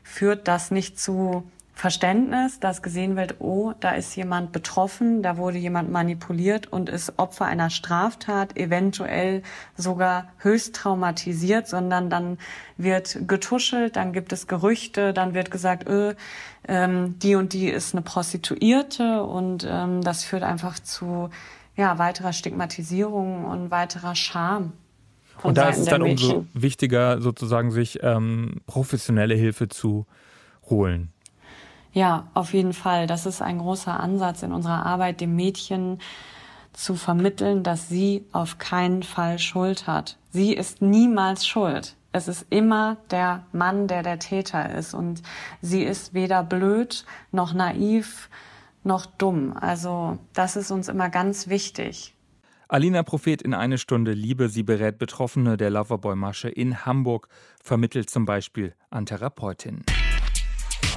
führt 0.02 0.48
das 0.48 0.70
nicht 0.70 0.98
zu 0.98 1.44
Verständnis, 1.74 2.60
dass 2.60 2.82
gesehen 2.82 3.16
wird, 3.16 3.36
oh, 3.40 3.72
da 3.80 3.92
ist 3.92 4.14
jemand 4.14 4.52
betroffen, 4.52 5.22
da 5.22 5.36
wurde 5.36 5.58
jemand 5.58 5.90
manipuliert 5.90 6.70
und 6.70 6.88
ist 6.88 7.18
Opfer 7.18 7.46
einer 7.46 7.70
Straftat, 7.70 8.56
eventuell 8.56 9.42
sogar 9.76 10.28
höchst 10.38 10.76
traumatisiert, 10.76 11.66
sondern 11.66 12.10
dann 12.10 12.38
wird 12.76 13.26
getuschelt, 13.26 13.96
dann 13.96 14.12
gibt 14.12 14.32
es 14.32 14.46
Gerüchte, 14.46 15.12
dann 15.12 15.34
wird 15.34 15.50
gesagt, 15.50 15.88
öh, 15.88 16.14
ähm, 16.68 17.18
die 17.18 17.34
und 17.34 17.52
die 17.52 17.68
ist 17.68 17.94
eine 17.94 18.02
Prostituierte 18.02 19.24
und 19.24 19.66
ähm, 19.68 20.02
das 20.02 20.24
führt 20.24 20.42
einfach 20.42 20.78
zu 20.78 21.30
ja, 21.76 21.98
weiterer 21.98 22.32
Stigmatisierung 22.32 23.44
und 23.44 23.70
weiterer 23.70 24.14
Scham. 24.14 24.72
Und 25.42 25.56
da 25.56 25.70
ist 25.70 25.78
es 25.78 25.86
dann 25.86 26.02
umso 26.02 26.46
wichtiger, 26.54 27.20
sozusagen 27.20 27.70
sich 27.70 28.02
ähm, 28.02 28.60
professionelle 28.66 29.34
Hilfe 29.34 29.68
zu 29.68 30.06
holen. 30.68 31.12
Ja, 31.92 32.28
auf 32.34 32.54
jeden 32.54 32.72
Fall. 32.72 33.06
Das 33.06 33.26
ist 33.26 33.42
ein 33.42 33.58
großer 33.58 33.98
Ansatz 33.98 34.42
in 34.42 34.52
unserer 34.52 34.86
Arbeit, 34.86 35.20
dem 35.20 35.36
Mädchen 35.36 35.98
zu 36.72 36.94
vermitteln, 36.94 37.62
dass 37.62 37.88
sie 37.88 38.24
auf 38.32 38.58
keinen 38.58 39.02
Fall 39.02 39.38
Schuld 39.38 39.86
hat. 39.86 40.16
Sie 40.30 40.54
ist 40.54 40.80
niemals 40.80 41.46
schuld. 41.46 41.96
Es 42.12 42.28
ist 42.28 42.46
immer 42.50 42.96
der 43.10 43.44
Mann, 43.52 43.88
der 43.88 44.02
der 44.02 44.18
Täter 44.18 44.74
ist. 44.74 44.94
Und 44.94 45.22
sie 45.60 45.82
ist 45.82 46.14
weder 46.14 46.42
blöd 46.42 47.04
noch 47.30 47.52
naiv 47.52 48.30
noch 48.84 49.06
dumm. 49.06 49.52
Also 49.52 50.18
das 50.32 50.56
ist 50.56 50.70
uns 50.70 50.88
immer 50.88 51.10
ganz 51.10 51.48
wichtig. 51.48 52.14
Alina 52.68 53.02
Prophet 53.02 53.42
in 53.42 53.52
eine 53.52 53.76
Stunde 53.76 54.12
Liebe. 54.12 54.48
Sie 54.48 54.62
berät 54.62 54.98
Betroffene 54.98 55.58
der 55.58 55.68
Loverboy-Masche 55.68 56.48
in 56.48 56.86
Hamburg, 56.86 57.28
vermittelt 57.62 58.08
zum 58.08 58.24
Beispiel 58.24 58.74
an 58.88 59.04
Therapeutinnen. 59.04 59.84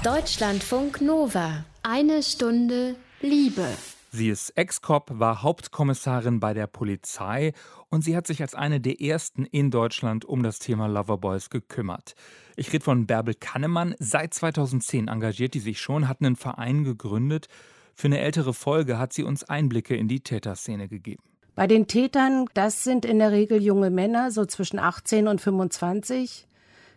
Deutschlandfunk 0.01 1.01
Nova. 1.01 1.65
Eine 1.83 2.23
Stunde 2.23 2.95
Liebe. 3.21 3.67
Sie 4.11 4.29
ist 4.29 4.51
Ex-Cop, 4.51 5.19
war 5.19 5.43
Hauptkommissarin 5.43 6.39
bei 6.39 6.53
der 6.53 6.67
Polizei 6.67 7.51
und 7.89 8.01
sie 8.01 8.15
hat 8.15 8.25
sich 8.25 8.41
als 8.41 8.55
eine 8.55 8.79
der 8.79 9.01
ersten 9.01 9.43
in 9.43 9.71
Deutschland 9.71 10.23
um 10.23 10.41
das 10.43 10.59
Thema 10.59 10.87
Loverboys 10.87 11.49
gekümmert. 11.49 12.15
Ich 12.55 12.71
rede 12.71 12.85
von 12.85 13.07
Bärbel 13.07 13.33
Kannemann. 13.33 13.95
Seit 13.99 14.33
2010 14.33 15.09
engagiert 15.09 15.53
die 15.53 15.59
sich 15.59 15.81
schon, 15.81 16.07
hat 16.07 16.21
einen 16.21 16.37
Verein 16.37 16.85
gegründet. 16.85 17.47
Für 17.95 18.07
eine 18.07 18.19
ältere 18.19 18.53
Folge 18.53 18.99
hat 18.99 19.13
sie 19.13 19.23
uns 19.23 19.43
Einblicke 19.43 19.95
in 19.95 20.07
die 20.07 20.19
Täterszene 20.19 20.87
gegeben. 20.87 21.23
Bei 21.55 21.65
den 21.65 21.87
Tätern, 21.87 22.45
das 22.53 22.83
sind 22.83 23.05
in 23.05 23.19
der 23.19 23.31
Regel 23.31 23.63
junge 23.63 23.89
Männer, 23.89 24.29
so 24.29 24.45
zwischen 24.45 24.77
18 24.77 25.27
und 25.27 25.39
25 25.39 26.47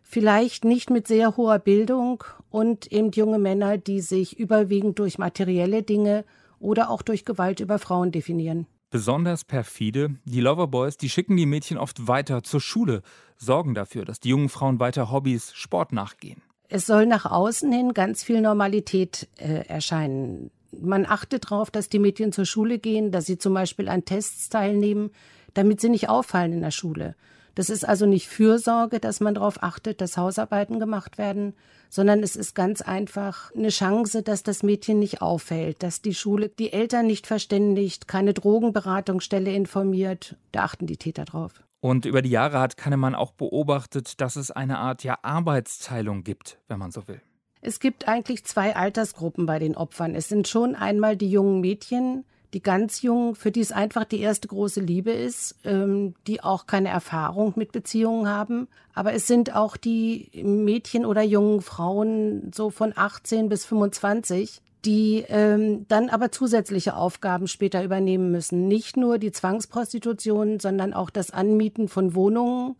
vielleicht 0.08 0.64
nicht 0.64 0.90
mit 0.90 1.06
sehr 1.06 1.36
hoher 1.36 1.58
Bildung 1.58 2.24
und 2.50 2.90
eben 2.90 3.10
junge 3.12 3.38
Männer, 3.38 3.76
die 3.76 4.00
sich 4.00 4.38
überwiegend 4.38 4.98
durch 4.98 5.18
materielle 5.18 5.82
Dinge 5.82 6.24
oder 6.58 6.90
auch 6.90 7.02
durch 7.02 7.24
Gewalt 7.26 7.60
über 7.60 7.78
Frauen 7.78 8.10
definieren. 8.10 8.66
Besonders 8.90 9.44
perfide, 9.44 10.16
die 10.24 10.40
Loverboys, 10.40 10.96
die 10.96 11.10
schicken 11.10 11.36
die 11.36 11.44
Mädchen 11.44 11.76
oft 11.76 12.08
weiter 12.08 12.42
zur 12.42 12.60
Schule, 12.60 13.02
sorgen 13.36 13.74
dafür, 13.74 14.06
dass 14.06 14.18
die 14.18 14.30
jungen 14.30 14.48
Frauen 14.48 14.80
weiter 14.80 15.12
Hobbys, 15.12 15.52
Sport 15.54 15.92
nachgehen. 15.92 16.40
Es 16.70 16.86
soll 16.86 17.04
nach 17.04 17.26
außen 17.26 17.70
hin 17.70 17.92
ganz 17.92 18.24
viel 18.24 18.40
Normalität 18.40 19.28
äh, 19.36 19.66
erscheinen. 19.66 20.50
Man 20.72 21.06
achtet 21.06 21.44
darauf, 21.50 21.70
dass 21.70 21.88
die 21.88 21.98
Mädchen 21.98 22.32
zur 22.32 22.44
Schule 22.44 22.78
gehen, 22.78 23.10
dass 23.10 23.26
sie 23.26 23.38
zum 23.38 23.54
Beispiel 23.54 23.88
an 23.88 24.04
Tests 24.04 24.48
teilnehmen, 24.48 25.10
damit 25.54 25.80
sie 25.80 25.88
nicht 25.88 26.08
auffallen 26.08 26.52
in 26.52 26.62
der 26.62 26.70
Schule. 26.70 27.14
Das 27.54 27.70
ist 27.70 27.88
also 27.88 28.06
nicht 28.06 28.28
Fürsorge, 28.28 29.00
dass 29.00 29.18
man 29.18 29.34
darauf 29.34 29.62
achtet, 29.64 30.00
dass 30.00 30.16
Hausarbeiten 30.16 30.78
gemacht 30.78 31.18
werden, 31.18 31.54
sondern 31.90 32.22
es 32.22 32.37
ist 32.37 32.54
ganz 32.54 32.82
einfach 32.82 33.52
eine 33.52 33.70
Chance, 33.70 34.22
dass 34.22 34.44
das 34.44 34.62
Mädchen 34.62 35.00
nicht 35.00 35.22
auffällt, 35.22 35.82
dass 35.82 36.00
die 36.00 36.14
Schule 36.14 36.50
die 36.50 36.72
Eltern 36.72 37.08
nicht 37.08 37.26
verständigt, 37.26 38.06
keine 38.06 38.32
Drogenberatungsstelle 38.32 39.52
informiert. 39.52 40.37
Da 40.52 40.62
achten 40.62 40.87
die 40.87 40.98
Täter 40.98 41.25
drauf. 41.25 41.64
Und 41.80 42.06
über 42.06 42.22
die 42.22 42.30
Jahre 42.30 42.60
hat 42.60 42.76
Kahnemann 42.76 43.14
auch 43.14 43.32
beobachtet, 43.32 44.20
dass 44.20 44.37
es 44.37 44.50
eine 44.50 44.78
Art 44.78 45.02
ja 45.02 45.18
Arbeitsteilung 45.22 46.22
gibt, 46.22 46.58
wenn 46.68 46.78
man 46.78 46.92
so 46.92 47.08
will. 47.08 47.20
Es 47.60 47.80
gibt 47.80 48.06
eigentlich 48.08 48.44
zwei 48.44 48.76
Altersgruppen 48.76 49.46
bei 49.46 49.58
den 49.58 49.76
Opfern. 49.76 50.14
Es 50.14 50.28
sind 50.28 50.48
schon 50.48 50.74
einmal 50.74 51.16
die 51.16 51.30
jungen 51.30 51.60
Mädchen, 51.60 52.24
die 52.54 52.62
ganz 52.62 53.02
jungen, 53.02 53.34
für 53.34 53.50
die 53.50 53.60
es 53.60 53.72
einfach 53.72 54.04
die 54.04 54.20
erste 54.20 54.48
große 54.48 54.80
Liebe 54.80 55.10
ist, 55.10 55.56
ähm, 55.64 56.14
die 56.26 56.42
auch 56.42 56.66
keine 56.66 56.88
Erfahrung 56.88 57.54
mit 57.56 57.72
Beziehungen 57.72 58.28
haben. 58.28 58.68
Aber 58.94 59.12
es 59.12 59.26
sind 59.26 59.54
auch 59.54 59.76
die 59.76 60.30
Mädchen 60.34 61.04
oder 61.04 61.22
jungen 61.22 61.60
Frauen 61.60 62.50
so 62.54 62.70
von 62.70 62.92
18 62.96 63.48
bis 63.48 63.64
25, 63.66 64.62
die 64.84 65.24
ähm, 65.28 65.86
dann 65.88 66.08
aber 66.08 66.32
zusätzliche 66.32 66.96
Aufgaben 66.96 67.48
später 67.48 67.82
übernehmen 67.84 68.30
müssen. 68.30 68.68
Nicht 68.68 68.96
nur 68.96 69.18
die 69.18 69.32
Zwangsprostitution, 69.32 70.60
sondern 70.60 70.94
auch 70.94 71.10
das 71.10 71.30
Anmieten 71.30 71.88
von 71.88 72.14
Wohnungen, 72.14 72.76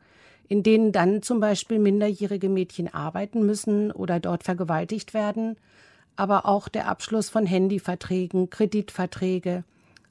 in 0.49 0.63
denen 0.63 0.93
dann 0.93 1.23
zum 1.23 1.41
Beispiel 1.41 1.79
minderjährige 1.79 2.49
Mädchen 2.49 2.93
arbeiten 2.93 3.45
müssen 3.45 3.93
oder 3.93 4.19
dort 4.19 4.45
vergewaltigt 4.45 5.15
werden 5.15 5.57
aber 6.19 6.47
auch 6.47 6.69
der 6.69 6.89
Abschluss 6.89 7.31
von 7.31 7.47
Handyverträgen, 7.47 8.51
Kreditverträge. 8.51 9.63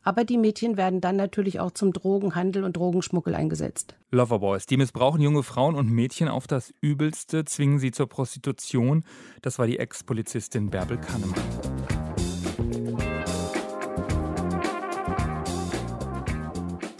Aber 0.03 0.23
die 0.23 0.37
Mädchen 0.37 0.77
werden 0.77 1.01
dann 1.01 1.17
natürlich 1.17 1.59
auch 1.59 1.71
zum 1.71 1.91
Drogenhandel 1.91 2.63
und 2.63 2.77
Drogenschmuggel 2.77 3.35
eingesetzt. 3.35 3.95
Loverboys, 4.11 4.65
die 4.65 4.77
missbrauchen 4.77 5.21
junge 5.21 5.43
Frauen 5.43 5.75
und 5.75 5.91
Mädchen 5.91 6.29
auf 6.29 6.47
das 6.47 6.73
Übelste, 6.79 7.43
zwingen 7.43 7.79
sie 7.79 7.91
zur 7.91 8.07
Prostitution. 8.07 9.03
Das 9.41 9.59
war 9.59 9.67
die 9.67 9.79
Ex-Polizistin 9.79 10.69
Bärbel 10.69 10.97
Kahnemann. 10.97 11.76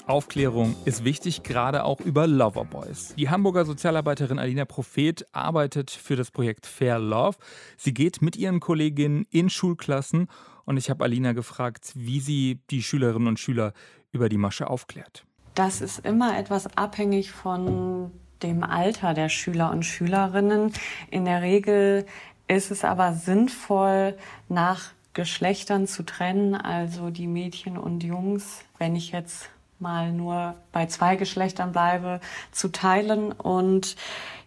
Aufklärung 0.07 0.75
ist 0.85 1.03
wichtig, 1.03 1.43
gerade 1.43 1.83
auch 1.83 1.99
über 1.99 2.27
Loverboys. 2.27 3.13
Die 3.17 3.29
Hamburger 3.29 3.65
Sozialarbeiterin 3.65 4.39
Alina 4.39 4.63
Prophet 4.63 5.27
arbeitet 5.33 5.91
für 5.91 6.15
das 6.15 6.31
Projekt 6.31 6.65
Fair 6.65 6.97
Love. 6.97 7.37
Sie 7.75 7.93
geht 7.93 8.21
mit 8.21 8.37
ihren 8.37 8.61
Kolleginnen 8.61 9.25
in 9.31 9.49
Schulklassen 9.49 10.29
und 10.65 10.77
ich 10.77 10.89
habe 10.89 11.03
Alina 11.03 11.33
gefragt, 11.33 11.91
wie 11.95 12.21
sie 12.21 12.61
die 12.69 12.83
Schülerinnen 12.83 13.27
und 13.27 13.39
Schüler 13.39 13.73
über 14.13 14.29
die 14.29 14.37
Masche 14.37 14.69
aufklärt. 14.69 15.25
Das 15.55 15.81
ist 15.81 16.05
immer 16.05 16.37
etwas 16.37 16.77
abhängig 16.77 17.31
von 17.31 18.11
dem 18.43 18.63
Alter 18.63 19.13
der 19.13 19.27
Schüler 19.27 19.71
und 19.71 19.83
Schülerinnen. 19.83 20.71
In 21.11 21.25
der 21.25 21.41
Regel 21.41 22.05
ist 22.47 22.71
es 22.71 22.85
aber 22.85 23.13
sinnvoll, 23.13 24.15
nach 24.47 24.91
Geschlechtern 25.13 25.87
zu 25.87 26.03
trennen, 26.03 26.55
also 26.55 27.09
die 27.09 27.27
Mädchen 27.27 27.77
und 27.77 28.03
Jungs. 28.03 28.63
Wenn 28.77 28.95
ich 28.95 29.11
jetzt 29.11 29.49
mal 29.79 30.11
nur 30.11 30.55
bei 30.71 30.87
zwei 30.87 31.15
Geschlechtern 31.15 31.71
bleibe, 31.71 32.19
zu 32.51 32.69
teilen 32.69 33.31
und 33.31 33.95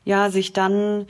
ja, 0.05 0.31
sich 0.31 0.53
dann 0.53 1.07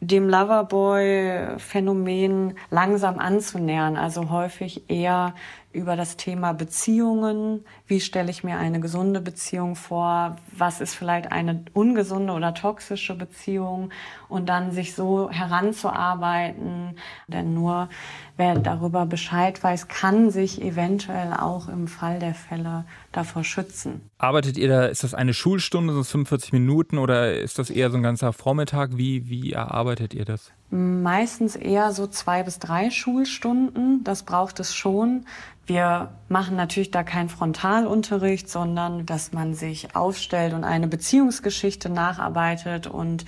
dem 0.00 0.28
Loverboy-Phänomen 0.28 2.54
langsam 2.70 3.18
anzunähern. 3.18 3.96
Also 3.96 4.30
häufig 4.30 4.88
eher 4.88 5.34
über 5.72 5.96
das 5.96 6.16
Thema 6.16 6.52
Beziehungen. 6.54 7.64
Wie 7.86 8.00
stelle 8.00 8.30
ich 8.30 8.42
mir 8.42 8.56
eine 8.56 8.80
gesunde 8.80 9.20
Beziehung 9.20 9.76
vor? 9.76 10.36
Was 10.56 10.80
ist 10.80 10.94
vielleicht 10.94 11.30
eine 11.30 11.64
ungesunde 11.74 12.32
oder 12.32 12.54
toxische 12.54 13.14
Beziehung? 13.14 13.90
Und 14.28 14.48
dann 14.48 14.72
sich 14.72 14.94
so 14.94 15.30
heranzuarbeiten. 15.30 16.96
Denn 17.26 17.54
nur 17.54 17.88
wer 18.36 18.54
darüber 18.58 19.04
Bescheid 19.04 19.62
weiß, 19.62 19.88
kann 19.88 20.30
sich 20.30 20.62
eventuell 20.62 21.34
auch 21.34 21.68
im 21.68 21.86
Fall 21.86 22.18
der 22.18 22.34
Fälle 22.34 22.84
davor 23.12 23.44
schützen. 23.44 24.08
Arbeitet 24.16 24.56
ihr 24.56 24.68
da, 24.68 24.86
ist 24.86 25.04
das 25.04 25.14
eine 25.14 25.34
Schulstunde, 25.34 25.98
es 25.98 26.10
45 26.10 26.52
Minuten 26.52 26.98
oder 26.98 27.34
ist 27.34 27.58
das 27.58 27.68
eher 27.68 27.90
so 27.90 27.98
ein 27.98 28.02
ganzer 28.02 28.32
Vormittag? 28.32 28.96
Wie, 28.96 29.28
wie 29.28 29.52
erarbeitet 29.52 30.14
ihr 30.14 30.24
das? 30.24 30.52
Meistens 30.70 31.56
eher 31.56 31.92
so 31.92 32.06
zwei 32.06 32.42
bis 32.42 32.58
drei 32.58 32.90
Schulstunden. 32.90 34.04
Das 34.04 34.22
braucht 34.24 34.60
es 34.60 34.74
schon. 34.74 35.24
Wir 35.66 36.10
machen 36.28 36.56
natürlich 36.56 36.90
da 36.90 37.02
keinen 37.02 37.28
Frontalunterricht, 37.28 38.48
sondern 38.48 39.06
dass 39.06 39.32
man 39.32 39.54
sich 39.54 39.94
aufstellt 39.94 40.54
und 40.54 40.64
eine 40.64 40.88
Beziehungsgeschichte 40.88 41.90
nacharbeitet 41.90 42.86
und 42.86 43.24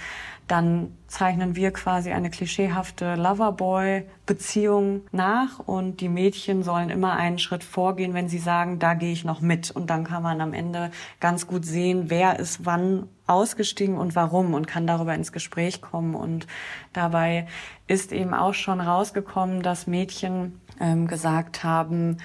dann 0.50 0.96
zeichnen 1.06 1.54
wir 1.54 1.70
quasi 1.72 2.10
eine 2.10 2.28
klischeehafte 2.28 3.14
Loverboy-Beziehung 3.14 5.02
nach 5.12 5.60
und 5.60 6.00
die 6.00 6.08
Mädchen 6.08 6.64
sollen 6.64 6.90
immer 6.90 7.12
einen 7.12 7.38
Schritt 7.38 7.62
vorgehen, 7.62 8.14
wenn 8.14 8.28
sie 8.28 8.38
sagen, 8.38 8.80
da 8.80 8.94
gehe 8.94 9.12
ich 9.12 9.24
noch 9.24 9.40
mit. 9.40 9.70
Und 9.70 9.90
dann 9.90 10.02
kann 10.02 10.24
man 10.24 10.40
am 10.40 10.52
Ende 10.52 10.90
ganz 11.20 11.46
gut 11.46 11.64
sehen, 11.64 12.10
wer 12.10 12.40
ist 12.40 12.66
wann 12.66 13.06
ausgestiegen 13.28 13.96
und 13.96 14.16
warum 14.16 14.54
und 14.54 14.66
kann 14.66 14.88
darüber 14.88 15.14
ins 15.14 15.30
Gespräch 15.30 15.80
kommen. 15.80 16.16
Und 16.16 16.48
dabei 16.92 17.46
ist 17.86 18.10
eben 18.10 18.34
auch 18.34 18.54
schon 18.54 18.80
rausgekommen, 18.80 19.62
dass 19.62 19.86
Mädchen 19.86 20.60
ähm, 20.80 21.06
gesagt 21.06 21.62
haben, 21.62 22.16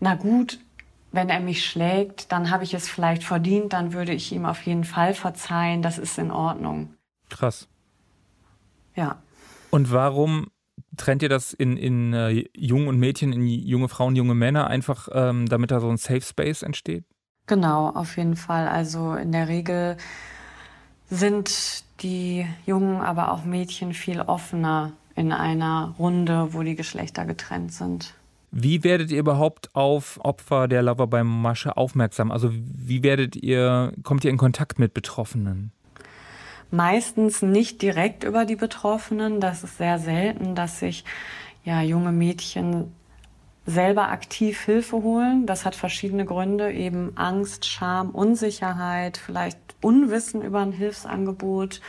na 0.00 0.14
gut, 0.14 0.58
wenn 1.12 1.28
er 1.28 1.40
mich 1.40 1.66
schlägt, 1.66 2.32
dann 2.32 2.50
habe 2.50 2.64
ich 2.64 2.72
es 2.72 2.88
vielleicht 2.88 3.24
verdient, 3.24 3.74
dann 3.74 3.92
würde 3.92 4.12
ich 4.12 4.32
ihm 4.32 4.46
auf 4.46 4.62
jeden 4.62 4.84
Fall 4.84 5.12
verzeihen, 5.12 5.82
das 5.82 5.98
ist 5.98 6.18
in 6.18 6.30
Ordnung. 6.30 6.94
Krass. 7.28 7.68
Ja. 8.94 9.22
Und 9.70 9.92
warum 9.92 10.48
trennt 10.96 11.22
ihr 11.22 11.28
das 11.28 11.52
in, 11.52 11.76
in 11.76 12.12
äh, 12.12 12.44
Jungen 12.56 12.88
und 12.88 12.98
Mädchen, 12.98 13.32
in 13.32 13.46
junge 13.46 13.88
Frauen, 13.88 14.16
junge 14.16 14.34
Männer, 14.34 14.66
einfach 14.66 15.08
ähm, 15.12 15.46
damit 15.46 15.70
da 15.70 15.80
so 15.80 15.88
ein 15.88 15.96
Safe 15.96 16.20
Space 16.20 16.62
entsteht? 16.62 17.04
Genau, 17.46 17.88
auf 17.88 18.16
jeden 18.16 18.36
Fall. 18.36 18.68
Also 18.68 19.14
in 19.14 19.32
der 19.32 19.48
Regel 19.48 19.96
sind 21.08 21.84
die 22.02 22.46
Jungen, 22.66 23.00
aber 23.00 23.32
auch 23.32 23.44
Mädchen 23.44 23.94
viel 23.94 24.20
offener 24.20 24.92
in 25.14 25.32
einer 25.32 25.94
Runde, 25.98 26.52
wo 26.52 26.62
die 26.62 26.76
Geschlechter 26.76 27.24
getrennt 27.24 27.72
sind. 27.72 28.14
Wie 28.50 28.84
werdet 28.84 29.10
ihr 29.10 29.18
überhaupt 29.18 29.74
auf 29.74 30.18
Opfer 30.22 30.68
der 30.68 30.82
Lover 30.82 31.06
bei 31.06 31.24
Masche 31.24 31.76
aufmerksam? 31.76 32.30
Also 32.30 32.50
wie 32.52 33.02
werdet 33.02 33.36
ihr, 33.36 33.92
kommt 34.02 34.24
ihr 34.24 34.30
in 34.30 34.38
Kontakt 34.38 34.78
mit 34.78 34.94
Betroffenen? 34.94 35.72
Meistens 36.70 37.42
nicht 37.42 37.80
direkt 37.82 38.24
über 38.24 38.44
die 38.44 38.56
Betroffenen. 38.56 39.40
Das 39.40 39.64
ist 39.64 39.78
sehr 39.78 39.98
selten, 39.98 40.54
dass 40.54 40.80
sich 40.80 41.04
ja 41.64 41.80
junge 41.82 42.12
Mädchen 42.12 42.92
selber 43.66 44.08
aktiv 44.08 44.60
Hilfe 44.64 45.02
holen. 45.02 45.46
Das 45.46 45.64
hat 45.64 45.74
verschiedene 45.74 46.24
Gründe, 46.24 46.72
eben 46.72 47.12
Angst, 47.16 47.66
Scham, 47.66 48.10
Unsicherheit, 48.10 49.18
vielleicht 49.18 49.58
Unwissen 49.82 50.42
über 50.42 50.60
ein 50.60 50.72
Hilfsangebot. 50.72 51.80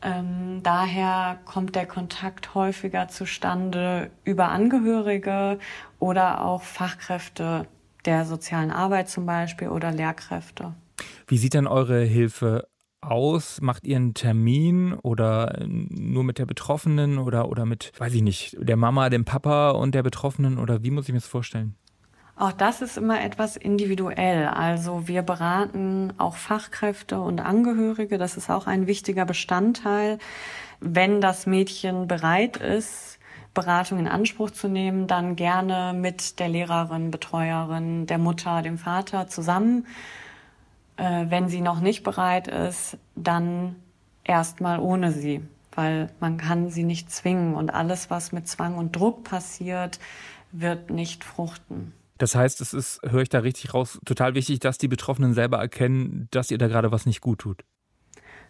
Ähm, 0.00 0.60
daher 0.62 1.38
kommt 1.44 1.74
der 1.74 1.86
Kontakt 1.86 2.54
häufiger 2.54 3.08
zustande 3.08 4.10
über 4.24 4.48
Angehörige 4.48 5.58
oder 5.98 6.44
auch 6.44 6.62
Fachkräfte 6.62 7.66
der 8.04 8.24
sozialen 8.24 8.70
Arbeit 8.70 9.08
zum 9.08 9.26
Beispiel 9.26 9.68
oder 9.68 9.90
Lehrkräfte. 9.90 10.74
Wie 11.26 11.36
sieht 11.36 11.54
dann 11.54 11.66
eure 11.66 12.02
Hilfe 12.02 12.68
aus? 13.10 13.60
Macht 13.60 13.86
ihr 13.86 13.96
einen 13.96 14.14
Termin 14.14 14.94
oder 14.94 15.64
nur 15.66 16.24
mit 16.24 16.38
der 16.38 16.46
Betroffenen 16.46 17.18
oder, 17.18 17.48
oder 17.48 17.66
mit, 17.66 17.92
weiß 17.98 18.14
ich 18.14 18.22
nicht, 18.22 18.56
der 18.60 18.76
Mama, 18.76 19.10
dem 19.10 19.24
Papa 19.24 19.70
und 19.70 19.94
der 19.94 20.02
Betroffenen 20.02 20.58
oder 20.58 20.82
wie 20.82 20.90
muss 20.90 21.04
ich 21.08 21.12
mir 21.12 21.20
das 21.20 21.28
vorstellen? 21.28 21.74
Auch 22.36 22.52
das 22.52 22.82
ist 22.82 22.96
immer 22.96 23.20
etwas 23.20 23.56
individuell. 23.56 24.46
Also 24.46 25.08
wir 25.08 25.22
beraten 25.22 26.12
auch 26.18 26.36
Fachkräfte 26.36 27.20
und 27.20 27.40
Angehörige. 27.40 28.16
Das 28.16 28.36
ist 28.36 28.48
auch 28.48 28.68
ein 28.68 28.86
wichtiger 28.86 29.24
Bestandteil. 29.24 30.18
Wenn 30.78 31.20
das 31.20 31.46
Mädchen 31.46 32.06
bereit 32.06 32.56
ist, 32.56 33.18
Beratung 33.54 33.98
in 33.98 34.06
Anspruch 34.06 34.52
zu 34.52 34.68
nehmen, 34.68 35.08
dann 35.08 35.34
gerne 35.34 35.98
mit 35.98 36.38
der 36.38 36.48
Lehrerin, 36.48 37.10
Betreuerin, 37.10 38.06
der 38.06 38.18
Mutter, 38.18 38.62
dem 38.62 38.78
Vater 38.78 39.26
zusammen. 39.26 39.84
Äh, 40.98 41.26
wenn 41.30 41.48
sie 41.48 41.60
noch 41.60 41.80
nicht 41.80 42.02
bereit 42.02 42.48
ist, 42.48 42.98
dann 43.14 43.76
erstmal 44.24 44.80
ohne 44.80 45.12
sie, 45.12 45.40
weil 45.72 46.10
man 46.20 46.36
kann 46.36 46.70
sie 46.70 46.82
nicht 46.82 47.10
zwingen 47.10 47.54
und 47.54 47.70
alles, 47.70 48.10
was 48.10 48.32
mit 48.32 48.48
Zwang 48.48 48.76
und 48.76 48.94
Druck 48.94 49.24
passiert, 49.24 50.00
wird 50.50 50.90
nicht 50.90 51.24
fruchten. 51.24 51.92
Das 52.18 52.34
heißt, 52.34 52.60
es 52.60 52.74
ist, 52.74 53.00
höre 53.08 53.22
ich 53.22 53.28
da 53.28 53.38
richtig 53.38 53.74
raus, 53.74 54.00
total 54.04 54.34
wichtig, 54.34 54.58
dass 54.58 54.76
die 54.76 54.88
Betroffenen 54.88 55.34
selber 55.34 55.58
erkennen, 55.58 56.26
dass 56.32 56.50
ihr 56.50 56.58
da 56.58 56.66
gerade 56.66 56.90
was 56.90 57.06
nicht 57.06 57.20
gut 57.20 57.38
tut. 57.38 57.64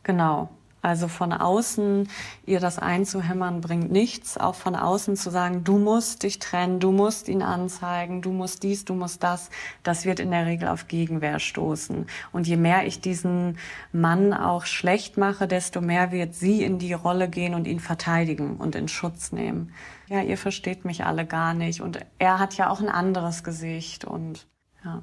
Genau. 0.02 0.48
Also 0.88 1.06
von 1.06 1.34
außen 1.34 2.08
ihr 2.46 2.60
das 2.60 2.78
einzuhämmern 2.78 3.60
bringt 3.60 3.92
nichts. 3.92 4.38
Auch 4.38 4.54
von 4.54 4.74
außen 4.74 5.16
zu 5.16 5.28
sagen, 5.28 5.62
du 5.62 5.76
musst 5.76 6.22
dich 6.22 6.38
trennen, 6.38 6.80
du 6.80 6.92
musst 6.92 7.28
ihn 7.28 7.42
anzeigen, 7.42 8.22
du 8.22 8.32
musst 8.32 8.62
dies, 8.62 8.86
du 8.86 8.94
musst 8.94 9.22
das, 9.22 9.50
das 9.82 10.06
wird 10.06 10.18
in 10.18 10.30
der 10.30 10.46
Regel 10.46 10.66
auf 10.68 10.88
Gegenwehr 10.88 11.40
stoßen. 11.40 12.06
Und 12.32 12.46
je 12.46 12.56
mehr 12.56 12.86
ich 12.86 13.02
diesen 13.02 13.58
Mann 13.92 14.32
auch 14.32 14.64
schlecht 14.64 15.18
mache, 15.18 15.46
desto 15.46 15.82
mehr 15.82 16.10
wird 16.10 16.34
sie 16.34 16.62
in 16.62 16.78
die 16.78 16.94
Rolle 16.94 17.28
gehen 17.28 17.52
und 17.52 17.66
ihn 17.66 17.80
verteidigen 17.80 18.56
und 18.56 18.74
in 18.74 18.88
Schutz 18.88 19.30
nehmen. 19.30 19.74
Ja, 20.06 20.22
ihr 20.22 20.38
versteht 20.38 20.86
mich 20.86 21.04
alle 21.04 21.26
gar 21.26 21.52
nicht. 21.52 21.82
Und 21.82 22.00
er 22.18 22.38
hat 22.38 22.56
ja 22.56 22.70
auch 22.70 22.80
ein 22.80 22.88
anderes 22.88 23.44
Gesicht 23.44 24.06
und 24.06 24.46
ja. 24.82 25.02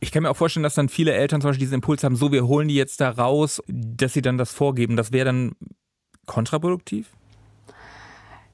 Ich 0.00 0.12
kann 0.12 0.22
mir 0.22 0.30
auch 0.30 0.36
vorstellen, 0.36 0.62
dass 0.62 0.74
dann 0.74 0.88
viele 0.88 1.12
Eltern 1.12 1.40
zum 1.40 1.50
Beispiel 1.50 1.66
diesen 1.66 1.74
Impuls 1.74 2.04
haben, 2.04 2.16
so, 2.16 2.32
wir 2.32 2.46
holen 2.46 2.68
die 2.68 2.74
jetzt 2.74 3.00
da 3.00 3.10
raus, 3.10 3.62
dass 3.66 4.12
sie 4.12 4.22
dann 4.22 4.38
das 4.38 4.52
vorgeben. 4.52 4.96
Das 4.96 5.12
wäre 5.12 5.26
dann 5.26 5.52
kontraproduktiv? 6.26 7.08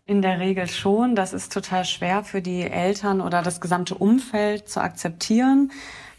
In 0.07 0.23
der 0.23 0.39
Regel 0.39 0.69
schon. 0.69 1.17
Das 1.17 1.33
ist 1.33 1.53
total 1.53 1.85
schwer 1.85 2.25
für 2.25 2.43
die 2.43 2.63
Eltern 2.63 3.21
oder 3.21 3.43
das 3.43 3.61
gesamte 3.61 3.95
Umfeld 3.95 4.69
zu 4.69 4.81
akzeptieren 4.81 5.71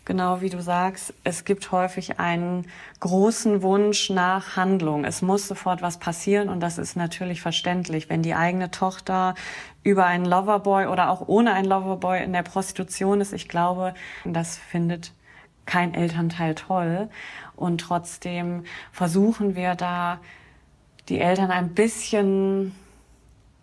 genau 0.05 0.41
wie 0.41 0.49
du 0.49 0.61
sagst, 0.61 1.13
es 1.23 1.43
gibt 1.43 1.71
häufig 1.71 2.19
einen 2.19 2.67
großen 2.99 3.61
Wunsch 3.61 4.09
nach 4.09 4.55
Handlung. 4.55 5.03
Es 5.03 5.21
muss 5.21 5.47
sofort 5.47 5.81
was 5.81 5.97
passieren 5.97 6.49
und 6.49 6.59
das 6.59 6.77
ist 6.77 6.95
natürlich 6.95 7.41
verständlich, 7.41 8.09
wenn 8.09 8.21
die 8.21 8.35
eigene 8.35 8.71
Tochter 8.71 9.35
über 9.83 10.05
einen 10.05 10.25
Loverboy 10.25 10.85
oder 10.87 11.09
auch 11.09 11.27
ohne 11.27 11.53
einen 11.53 11.67
Loverboy 11.67 12.23
in 12.23 12.33
der 12.33 12.43
Prostitution 12.43 13.19
ist. 13.19 13.33
Ich 13.33 13.49
glaube, 13.49 13.93
das 14.23 14.57
findet 14.57 15.11
kein 15.65 15.93
Elternteil 15.95 16.55
toll 16.55 17.09
und 17.55 17.81
trotzdem 17.81 18.63
versuchen 18.91 19.55
wir 19.55 19.75
da 19.75 20.19
die 21.09 21.19
Eltern 21.19 21.51
ein 21.51 21.73
bisschen 21.73 22.75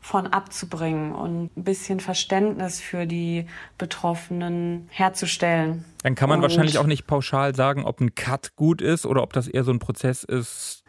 von 0.02 0.26
abzubringen 0.26 1.12
und 1.12 1.56
ein 1.56 1.62
bisschen 1.62 2.00
Verständnis 2.00 2.80
für 2.80 3.06
die 3.06 3.46
Betroffenen 3.78 4.88
herzustellen. 4.90 5.84
Dann 6.02 6.16
kann 6.16 6.28
man 6.28 6.38
und 6.38 6.42
wahrscheinlich 6.42 6.76
auch 6.78 6.86
nicht 6.86 7.06
pauschal 7.06 7.54
sagen, 7.54 7.84
ob 7.84 8.00
ein 8.00 8.16
Cut 8.16 8.56
gut 8.56 8.82
ist 8.82 9.06
oder 9.06 9.22
ob 9.22 9.32
das 9.32 9.46
eher 9.46 9.62
so 9.62 9.70
ein 9.70 9.78
Prozess 9.78 10.24
ist. 10.24 10.82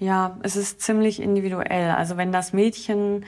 Ja, 0.00 0.36
es 0.42 0.56
ist 0.56 0.80
ziemlich 0.80 1.20
individuell. 1.20 1.92
Also 1.92 2.16
wenn 2.16 2.32
das 2.32 2.52
Mädchen 2.52 3.24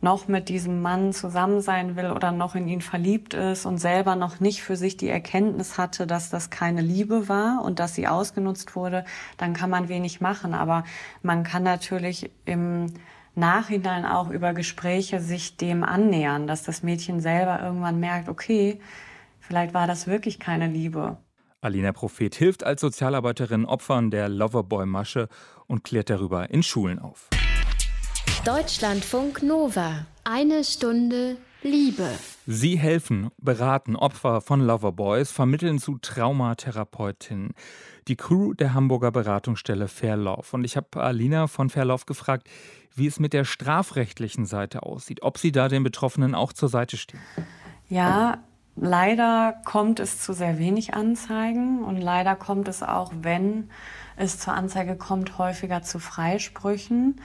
noch 0.00 0.26
mit 0.26 0.48
diesem 0.48 0.82
Mann 0.82 1.12
zusammen 1.12 1.60
sein 1.60 1.94
will 1.94 2.10
oder 2.10 2.32
noch 2.32 2.56
in 2.56 2.66
ihn 2.66 2.80
verliebt 2.80 3.32
ist 3.32 3.66
und 3.66 3.78
selber 3.78 4.16
noch 4.16 4.40
nicht 4.40 4.62
für 4.62 4.76
sich 4.76 4.96
die 4.96 5.08
Erkenntnis 5.08 5.78
hatte, 5.78 6.06
dass 6.06 6.30
das 6.30 6.50
keine 6.50 6.82
Liebe 6.82 7.28
war 7.28 7.62
und 7.64 7.78
dass 7.78 7.94
sie 7.94 8.08
ausgenutzt 8.08 8.74
wurde, 8.74 9.04
dann 9.38 9.54
kann 9.54 9.70
man 9.70 9.88
wenig 9.88 10.20
machen. 10.20 10.52
Aber 10.52 10.82
man 11.22 11.44
kann 11.44 11.62
natürlich 11.62 12.30
im 12.44 12.92
Nachhinein 13.34 14.04
auch 14.04 14.30
über 14.30 14.54
Gespräche 14.54 15.20
sich 15.20 15.56
dem 15.56 15.82
annähern, 15.82 16.46
dass 16.46 16.62
das 16.62 16.82
Mädchen 16.82 17.20
selber 17.20 17.60
irgendwann 17.60 17.98
merkt, 18.00 18.28
okay, 18.28 18.80
vielleicht 19.40 19.74
war 19.74 19.86
das 19.86 20.06
wirklich 20.06 20.38
keine 20.38 20.68
Liebe. 20.68 21.16
Alina 21.60 21.92
Prophet 21.92 22.34
hilft 22.34 22.62
als 22.62 22.82
Sozialarbeiterin 22.82 23.64
Opfern 23.64 24.10
der 24.10 24.28
Loverboy-Masche 24.28 25.28
und 25.66 25.82
klärt 25.82 26.10
darüber 26.10 26.50
in 26.50 26.62
Schulen 26.62 26.98
auf. 26.98 27.30
Deutschlandfunk 28.44 29.42
Nova. 29.42 30.06
Eine 30.24 30.62
Stunde 30.64 31.38
Liebe. 31.64 32.10
Sie 32.46 32.78
helfen, 32.78 33.30
beraten 33.38 33.96
Opfer 33.96 34.42
von 34.42 34.60
Loverboys, 34.60 35.32
vermitteln 35.32 35.78
zu 35.78 35.96
Traumatherapeutinnen. 35.96 37.54
Die 38.06 38.16
Crew 38.16 38.52
der 38.52 38.74
Hamburger 38.74 39.10
Beratungsstelle 39.10 39.88
Fairlauf. 39.88 40.52
Und 40.52 40.64
ich 40.64 40.76
habe 40.76 41.02
Alina 41.02 41.46
von 41.46 41.70
Fairlauf 41.70 42.04
gefragt, 42.04 42.48
wie 42.94 43.06
es 43.06 43.18
mit 43.18 43.32
der 43.32 43.46
strafrechtlichen 43.46 44.44
Seite 44.44 44.82
aussieht, 44.82 45.22
ob 45.22 45.38
Sie 45.38 45.52
da 45.52 45.68
den 45.68 45.82
Betroffenen 45.82 46.34
auch 46.34 46.52
zur 46.52 46.68
Seite 46.68 46.98
stehen. 46.98 47.20
Ja, 47.88 48.44
leider 48.76 49.54
kommt 49.64 50.00
es 50.00 50.20
zu 50.20 50.34
sehr 50.34 50.58
wenig 50.58 50.92
Anzeigen 50.92 51.82
und 51.82 51.98
leider 51.98 52.36
kommt 52.36 52.68
es 52.68 52.82
auch, 52.82 53.10
wenn 53.22 53.70
es 54.16 54.38
zur 54.38 54.52
Anzeige 54.52 54.96
kommt, 54.96 55.38
häufiger 55.38 55.80
zu 55.80 55.98
Freisprüchen. 55.98 57.20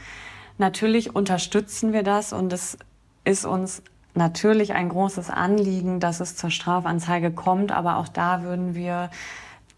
Natürlich 0.57 1.13
unterstützen 1.13 1.91
wir 1.91 2.03
das 2.03 2.31
und 2.31 2.53
es 2.53 2.77
ist 3.25 3.45
uns 3.45 3.83
natürlich 4.19 4.73
ein 4.73 4.89
großes 4.89 5.31
Anliegen, 5.31 5.99
dass 5.99 6.19
es 6.19 6.35
zur 6.35 6.51
Strafanzeige 6.51 7.31
kommt, 7.31 7.71
aber 7.71 7.97
auch 7.97 8.07
da 8.07 8.43
würden 8.43 8.75
wir 8.75 9.09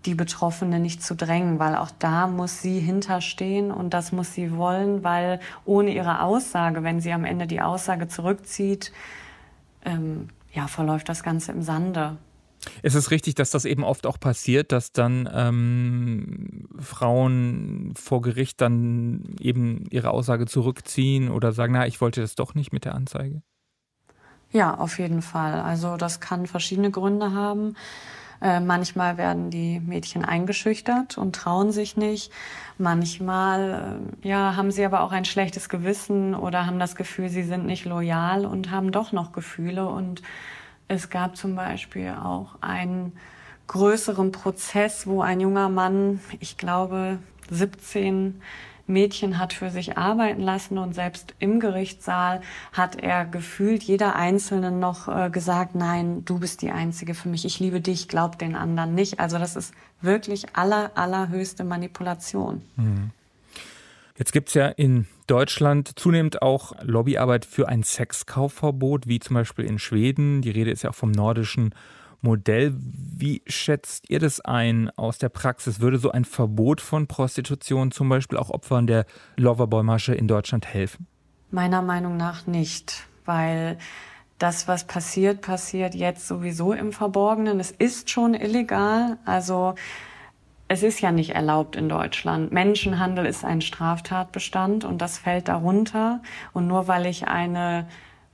die 0.06 0.16
Betroffene 0.16 0.80
nicht 0.80 1.04
zu 1.04 1.16
drängen, 1.16 1.60
weil 1.60 1.76
auch 1.76 1.92
da 2.00 2.28
muss 2.28 2.62
sie 2.62 2.80
hinterstehen 2.80 3.72
und 3.72 3.94
das 3.94 4.12
muss 4.12 4.34
sie 4.34 4.56
wollen, 4.58 5.04
weil 5.04 5.40
ohne 5.64 5.94
ihre 5.94 6.22
Aussage, 6.24 6.84
wenn 6.84 7.00
sie 7.00 7.14
am 7.14 7.24
Ende 7.24 7.48
die 7.48 7.62
Aussage 7.62 8.08
zurückzieht, 8.08 8.92
ähm, 9.86 10.28
ja, 10.52 10.68
verläuft 10.68 11.08
das 11.08 11.24
Ganze 11.24 11.52
im 11.52 11.62
Sande. 11.62 12.18
Ist 12.84 12.96
es 12.96 13.10
richtig, 13.12 13.36
dass 13.36 13.52
das 13.52 13.66
eben 13.66 13.84
oft 13.84 14.06
auch 14.06 14.20
passiert, 14.20 14.72
dass 14.72 14.92
dann 14.92 15.30
ähm, 15.34 16.68
Frauen 16.80 17.94
vor 17.96 18.22
Gericht 18.22 18.62
dann 18.62 19.36
eben 19.40 19.86
ihre 19.90 20.12
Aussage 20.12 20.46
zurückziehen 20.46 21.30
oder 21.30 21.54
sagen, 21.54 21.74
na, 21.74 21.88
ich 21.88 22.02
wollte 22.02 22.22
das 22.22 22.36
doch 22.36 22.54
nicht 22.54 22.72
mit 22.72 22.86
der 22.86 22.96
Anzeige? 22.96 23.42
Ja, 24.52 24.76
auf 24.76 25.00
jeden 25.00 25.22
Fall. 25.22 25.62
Also 25.62 25.98
das 25.98 26.20
kann 26.20 26.46
verschiedene 26.46 26.92
Gründe 26.92 27.34
haben. 27.34 27.76
Äh, 28.42 28.60
manchmal 28.60 29.18
werden 29.18 29.52
die 29.52 29.80
Mädchen 29.80 30.26
eingeschüchtert 30.26 31.18
und 31.18 31.36
trauen 31.36 31.72
sich 31.72 31.96
nicht. 31.96 32.32
Manchmal 32.78 34.02
äh, 34.24 34.28
ja, 34.28 34.56
haben 34.56 34.72
sie 34.72 34.84
aber 34.84 35.02
auch 35.02 35.12
ein 35.12 35.26
schlechtes 35.26 35.70
Gewissen 35.70 36.34
oder 36.34 36.66
haben 36.66 36.80
das 36.80 36.96
Gefühl, 36.96 37.30
sie 37.30 37.44
sind 37.44 37.66
nicht 37.68 37.86
loyal 37.86 38.46
und 38.46 38.72
haben 38.72 38.92
doch 38.92 39.12
noch 39.12 39.32
Gefühle. 39.32 39.88
Und 39.88 40.24
es 40.88 41.10
gab 41.10 41.38
zum 41.38 41.56
Beispiel 41.56 42.16
auch 42.22 42.56
einen 42.62 43.14
größeren 43.68 44.32
Prozess, 44.32 45.06
wo 45.06 45.22
ein 45.22 45.40
junger 45.40 45.70
Mann, 45.70 46.20
ich 46.40 46.58
glaube 46.58 47.20
17, 47.52 48.42
Mädchen 48.92 49.38
hat 49.38 49.54
für 49.54 49.72
sich 49.72 49.98
arbeiten 49.98 50.42
lassen 50.42 50.78
und 50.78 50.94
selbst 50.94 51.34
im 51.40 51.60
Gerichtssaal 51.60 52.42
hat 52.74 52.98
er 53.02 53.26
gefühlt 53.26 53.82
jeder 53.84 54.16
Einzelne 54.16 54.72
noch 54.72 55.08
äh, 55.08 55.30
gesagt, 55.30 55.74
nein, 55.76 56.24
du 56.26 56.40
bist 56.40 56.62
die 56.62 56.72
Einzige 56.72 57.14
für 57.16 57.30
mich, 57.30 57.46
ich 57.46 57.60
liebe 57.60 57.82
dich, 57.82 58.08
glaub 58.08 58.38
den 58.38 58.56
anderen 58.56 58.94
nicht. 58.94 59.20
Also 59.20 59.38
das 59.40 59.56
ist 59.56 59.74
wirklich 60.02 60.56
aller, 60.56 60.92
allerhöchste 60.96 61.64
Manipulation. 61.64 62.62
Mhm. 62.76 63.12
Jetzt 64.18 64.34
gibt 64.34 64.50
es 64.50 64.54
ja 64.54 64.68
in 64.68 65.08
Deutschland 65.26 65.98
zunehmend 65.98 66.42
auch 66.42 66.74
Lobbyarbeit 66.84 67.46
für 67.46 67.68
ein 67.68 67.82
Sexkaufverbot, 67.82 69.08
wie 69.08 69.20
zum 69.20 69.34
Beispiel 69.36 69.66
in 69.66 69.80
Schweden. 69.80 70.42
Die 70.42 70.52
Rede 70.52 70.70
ist 70.70 70.84
ja 70.84 70.92
auch 70.92 70.96
vom 70.96 71.12
nordischen 71.12 71.74
Modell. 72.22 72.74
Wie 72.76 73.42
schätzt 73.48 74.10
ihr 74.10 74.20
das 74.20 74.40
ein 74.42 74.90
aus 74.96 75.18
der 75.18 75.30
Praxis? 75.30 75.80
Würde 75.80 75.98
so 75.98 76.12
ein 76.12 76.26
Verbot 76.26 76.82
von 76.82 77.08
Prostitution 77.08 77.92
zum 77.92 78.10
Beispiel 78.10 78.38
auch 78.38 78.50
Opfern 78.50 78.88
der 78.88 79.06
Loverboy-Masche 79.38 80.14
in 80.14 80.28
Deutschland 80.28 80.66
helfen? 80.68 81.08
Meiner 81.50 81.82
Meinung 81.82 82.18
nach 82.18 82.48
nicht, 82.48 83.08
weil 83.26 83.78
das, 84.40 84.68
was 84.68 84.86
passiert, 84.86 85.42
passiert 85.42 85.94
jetzt 85.94 86.28
sowieso 86.28 86.74
im 86.74 86.94
Verborgenen. 86.94 87.60
Es 87.60 87.72
ist 87.72 88.10
schon 88.10 88.34
illegal. 88.34 89.18
Also 89.26 89.76
es 90.68 90.84
ist 90.84 91.02
ja 91.02 91.12
nicht 91.12 91.32
erlaubt 91.32 91.76
in 91.76 91.90
Deutschland. 91.90 92.52
Menschenhandel 92.52 93.26
ist 93.26 93.44
ein 93.44 93.62
Straftatbestand 93.62 94.86
und 94.86 95.00
das 95.00 95.18
fällt 95.18 95.48
darunter. 95.48 96.22
Und 96.54 96.68
nur 96.68 96.88
weil 96.88 97.06
ich 97.06 97.28
eine 97.28 97.88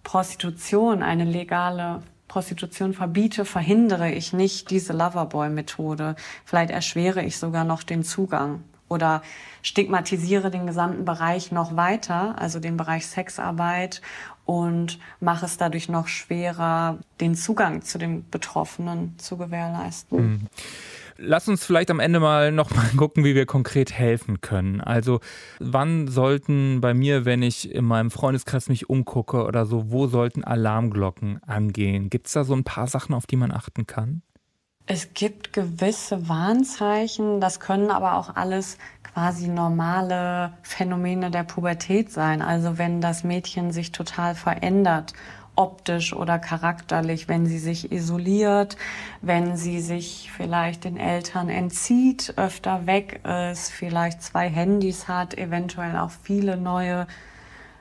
Prostitution, 0.03 1.03
eine 1.03 1.25
legale 1.25 2.03
Prostitution 2.27 2.93
verbiete, 2.93 3.45
verhindere 3.45 4.11
ich 4.11 4.33
nicht 4.33 4.69
diese 4.69 4.93
Loverboy-Methode. 4.93 6.15
Vielleicht 6.45 6.71
erschwere 6.71 7.23
ich 7.23 7.37
sogar 7.37 7.63
noch 7.63 7.83
den 7.83 8.03
Zugang 8.03 8.63
oder 8.89 9.21
stigmatisiere 9.61 10.49
den 10.49 10.65
gesamten 10.65 11.05
Bereich 11.05 11.51
noch 11.51 11.75
weiter, 11.75 12.39
also 12.39 12.59
den 12.59 12.77
Bereich 12.77 13.07
Sexarbeit 13.07 14.01
und 14.45 14.99
mache 15.19 15.45
es 15.45 15.57
dadurch 15.57 15.89
noch 15.89 16.07
schwerer, 16.07 16.97
den 17.19 17.35
Zugang 17.35 17.81
zu 17.81 17.97
den 17.97 18.29
Betroffenen 18.29 19.17
zu 19.19 19.37
gewährleisten. 19.37 20.17
Mhm. 20.17 20.47
Lass 21.17 21.47
uns 21.47 21.65
vielleicht 21.65 21.91
am 21.91 21.99
Ende 21.99 22.19
mal 22.19 22.51
noch 22.51 22.73
mal 22.73 22.87
gucken, 22.97 23.23
wie 23.23 23.35
wir 23.35 23.45
konkret 23.45 23.91
helfen 23.91 24.41
können. 24.41 24.81
Also, 24.81 25.19
wann 25.59 26.07
sollten 26.07 26.81
bei 26.81 26.93
mir, 26.93 27.25
wenn 27.25 27.41
ich 27.41 27.71
in 27.71 27.85
meinem 27.85 28.11
Freundeskreis 28.11 28.69
mich 28.69 28.89
umgucke 28.89 29.43
oder 29.43 29.65
so, 29.65 29.91
wo 29.91 30.07
sollten 30.07 30.43
Alarmglocken 30.43 31.41
angehen? 31.43 32.09
Gibt 32.09 32.27
es 32.27 32.33
da 32.33 32.43
so 32.43 32.53
ein 32.53 32.63
paar 32.63 32.87
Sachen, 32.87 33.15
auf 33.15 33.25
die 33.25 33.35
man 33.35 33.51
achten 33.51 33.87
kann? 33.87 34.21
Es 34.89 35.13
gibt 35.13 35.51
gewisse 35.51 36.29
Warnzeichen, 36.29 37.41
das 37.41 37.59
können 37.59 37.91
aber 37.91 38.15
auch 38.15 38.37
alles 38.37 38.77
quasi 39.03 39.49
normale 39.49 40.53
Phänomene 40.61 41.29
der 41.29 41.43
Pubertät 41.43 42.09
sein. 42.09 42.41
Also 42.41 42.77
wenn 42.77 43.01
das 43.01 43.25
Mädchen 43.25 43.71
sich 43.71 43.91
total 43.91 44.33
verändert 44.33 45.11
optisch 45.57 46.13
oder 46.13 46.39
charakterlich, 46.39 47.27
wenn 47.27 47.45
sie 47.45 47.57
sich 47.57 47.91
isoliert, 47.91 48.77
wenn 49.21 49.57
sie 49.57 49.81
sich 49.81 50.31
vielleicht 50.35 50.83
den 50.83 50.97
Eltern 50.97 51.49
entzieht, 51.49 52.33
öfter 52.37 52.85
weg 52.85 53.21
ist, 53.51 53.71
vielleicht 53.71 54.21
zwei 54.21 54.49
Handys 54.49 55.07
hat, 55.07 55.37
eventuell 55.37 55.97
auch 55.97 56.11
viele 56.11 56.57
neue 56.57 57.07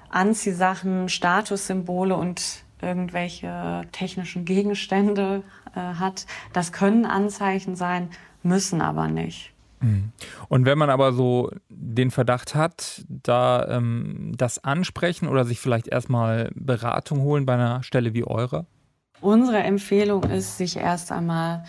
Anziehsachen, 0.09 1.09
Statussymbole 1.09 2.17
und 2.17 2.65
irgendwelche 2.81 3.83
technischen 3.93 4.45
Gegenstände 4.45 5.43
äh, 5.75 5.81
hat. 5.81 6.27
Das 6.53 6.73
können 6.73 7.07
Anzeichen 7.07 7.77
sein, 7.77 8.11
müssen 8.43 8.81
aber 8.81 9.09
nicht. 9.09 9.53
Mhm. 9.81 10.13
Und 10.49 10.65
wenn 10.65 10.79
man 10.79 10.91
aber 10.91 11.13
so 11.13 11.51
den 11.69 12.11
Verdacht 12.11 12.55
hat, 12.55 13.05
da 13.09 13.67
ähm, 13.69 14.33
das 14.37 14.63
ansprechen 14.63 15.29
oder 15.29 15.45
sich 15.45 15.61
vielleicht 15.61 15.89
erstmal 15.89 16.51
Beratung 16.55 17.21
holen 17.21 17.47
bei 17.47 17.55
einer 17.55 17.83
Stelle 17.83 18.15
wie 18.15 18.25
eure? 18.25 18.67
Unsere 19.21 19.59
Empfehlung 19.59 20.25
ist, 20.25 20.59
sich 20.59 20.77
erst 20.77 21.11
einmal 21.11 21.65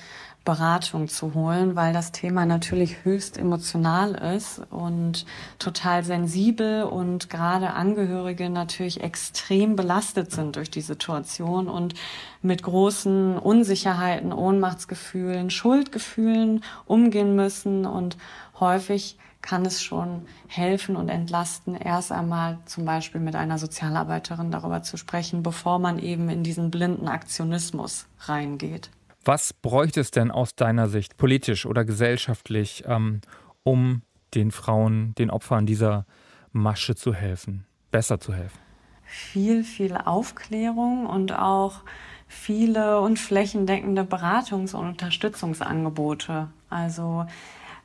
Beratung 0.48 1.10
zu 1.10 1.34
holen, 1.34 1.76
weil 1.76 1.92
das 1.92 2.14
Thema 2.14 2.46
natürlich 2.46 3.04
höchst 3.04 3.38
emotional 3.38 4.16
ist 4.34 4.62
und 4.70 5.26
total 5.60 6.06
sensibel 6.06 6.84
und 6.84 7.30
gerade 7.30 7.74
Angehörige 7.74 8.50
natürlich 8.50 9.02
extrem 9.04 9.76
belastet 9.76 10.32
sind 10.32 10.56
durch 10.56 10.72
die 10.72 10.80
Situation 10.80 11.68
und 11.68 11.96
mit 12.42 12.64
großen 12.64 13.38
Unsicherheiten, 13.38 14.32
Ohnmachtsgefühlen, 14.32 15.50
Schuldgefühlen 15.50 16.64
umgehen 16.86 17.36
müssen 17.36 17.86
und 17.86 18.16
häufig 18.58 19.18
kann 19.42 19.66
es 19.66 19.84
schon 19.84 20.28
helfen 20.48 20.96
und 20.96 21.10
entlasten, 21.10 21.76
erst 21.76 22.14
einmal 22.14 22.60
zum 22.64 22.86
Beispiel 22.86 23.20
mit 23.20 23.36
einer 23.36 23.58
Sozialarbeiterin 23.58 24.50
darüber 24.50 24.82
zu 24.82 24.96
sprechen, 24.96 25.44
bevor 25.44 25.78
man 25.78 26.00
eben 26.00 26.30
in 26.30 26.44
diesen 26.44 26.72
blinden 26.72 27.10
Aktionismus 27.10 28.06
reingeht. 28.22 28.90
Was 29.28 29.52
bräuchte 29.52 30.00
es 30.00 30.10
denn 30.10 30.32
aus 30.32 30.56
deiner 30.56 30.88
Sicht, 30.88 31.18
politisch 31.18 31.66
oder 31.66 31.84
gesellschaftlich, 31.84 32.86
ähm, 32.88 33.20
um 33.64 34.04
den 34.34 34.52
Frauen, 34.52 35.14
den 35.16 35.32
Opfern 35.32 35.66
dieser 35.66 36.06
Masche 36.54 36.96
zu 36.96 37.14
helfen, 37.14 37.66
besser 37.92 38.22
zu 38.22 38.34
helfen? 38.34 38.58
Viel, 39.04 39.66
viel 39.66 39.98
Aufklärung 39.98 41.08
und 41.08 41.34
auch 41.34 41.82
viele 42.30 43.02
und 43.02 43.20
flächendeckende 43.20 44.04
Beratungs- 44.04 44.74
und 44.74 44.88
Unterstützungsangebote. 44.88 46.48
Also 46.70 47.26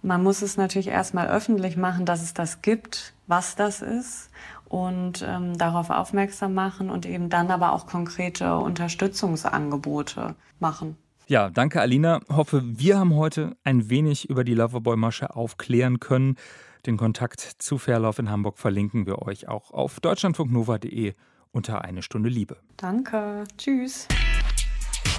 man 0.00 0.22
muss 0.22 0.42
es 0.42 0.57
natürlich 0.57 0.88
erstmal 0.88 1.26
öffentlich 1.26 1.76
machen, 1.76 2.07
dass 2.07 2.22
es 2.22 2.35
das 2.35 2.62
gibt, 2.62 3.14
was 3.26 3.57
das 3.57 3.83
ist 3.83 4.31
und 4.68 5.26
ähm, 5.26 5.59
darauf 5.59 5.90
aufmerksam 5.90 6.55
machen 6.55 6.88
und 6.88 7.05
eben 7.05 7.31
dann 7.31 7.50
aber 7.50 7.72
auch 7.72 7.88
konkrete 7.88 8.59
Unterstützungsangebote 8.59 10.37
machen. 10.61 10.96
Ja, 11.33 11.49
danke 11.49 11.81
Alina. 11.81 12.21
Hoffe, 12.29 12.61
wir 12.62 12.99
haben 12.99 13.14
heute 13.14 13.57
ein 13.64 13.88
wenig 13.88 14.29
über 14.29 14.45
die 14.45 14.53
Loverboy-Masche 14.53 15.35
aufklären 15.35 15.99
können. 15.99 16.37
Den 16.85 16.99
Kontakt 16.99 17.40
zu 17.40 17.79
Fairlauf 17.79 18.18
in 18.18 18.29
Hamburg 18.29 18.59
verlinken 18.59 19.07
wir 19.07 19.23
euch 19.23 19.49
auch 19.49 19.71
auf 19.71 19.99
deutschlandfunknova.de 19.99 21.14
unter 21.51 21.85
eine 21.85 22.03
Stunde 22.03 22.29
Liebe. 22.29 22.59
Danke. 22.77 23.45
Tschüss. 23.57 24.09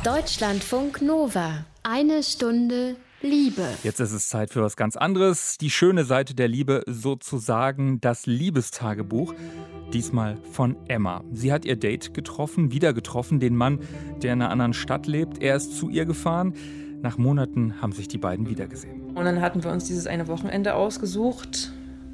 Deutschlandfunk 0.03 1.01
Nova. 1.01 1.65
Eine 1.81 2.21
Stunde 2.21 2.95
Liebe. 3.23 3.65
Jetzt 3.83 4.01
ist 4.01 4.11
es 4.11 4.27
Zeit 4.27 4.51
für 4.51 4.61
was 4.61 4.75
ganz 4.75 4.97
anderes. 4.97 5.57
Die 5.57 5.69
schöne 5.69 6.03
Seite 6.03 6.35
der 6.35 6.49
Liebe, 6.49 6.83
sozusagen 6.87 8.01
das 8.01 8.25
Liebestagebuch. 8.25 9.33
Diesmal 9.93 10.37
von 10.51 10.75
Emma. 10.89 11.23
Sie 11.31 11.53
hat 11.53 11.63
ihr 11.63 11.77
Date 11.77 12.13
getroffen, 12.13 12.73
wieder 12.73 12.91
getroffen, 12.93 13.39
den 13.39 13.55
Mann, 13.55 13.79
der 14.21 14.33
in 14.33 14.41
einer 14.41 14.51
anderen 14.51 14.73
Stadt 14.73 15.07
lebt. 15.07 15.41
Er 15.41 15.55
ist 15.55 15.77
zu 15.77 15.87
ihr 15.87 16.03
gefahren. 16.03 16.53
Nach 17.01 17.17
Monaten 17.17 17.81
haben 17.81 17.93
sich 17.93 18.09
die 18.09 18.17
beiden 18.17 18.49
wiedergesehen. 18.49 19.15
Und 19.15 19.23
dann 19.23 19.39
hatten 19.39 19.63
wir 19.63 19.71
uns 19.71 19.85
dieses 19.85 20.05
eine 20.05 20.27
Wochenende 20.27 20.75
ausgesucht 20.75 21.71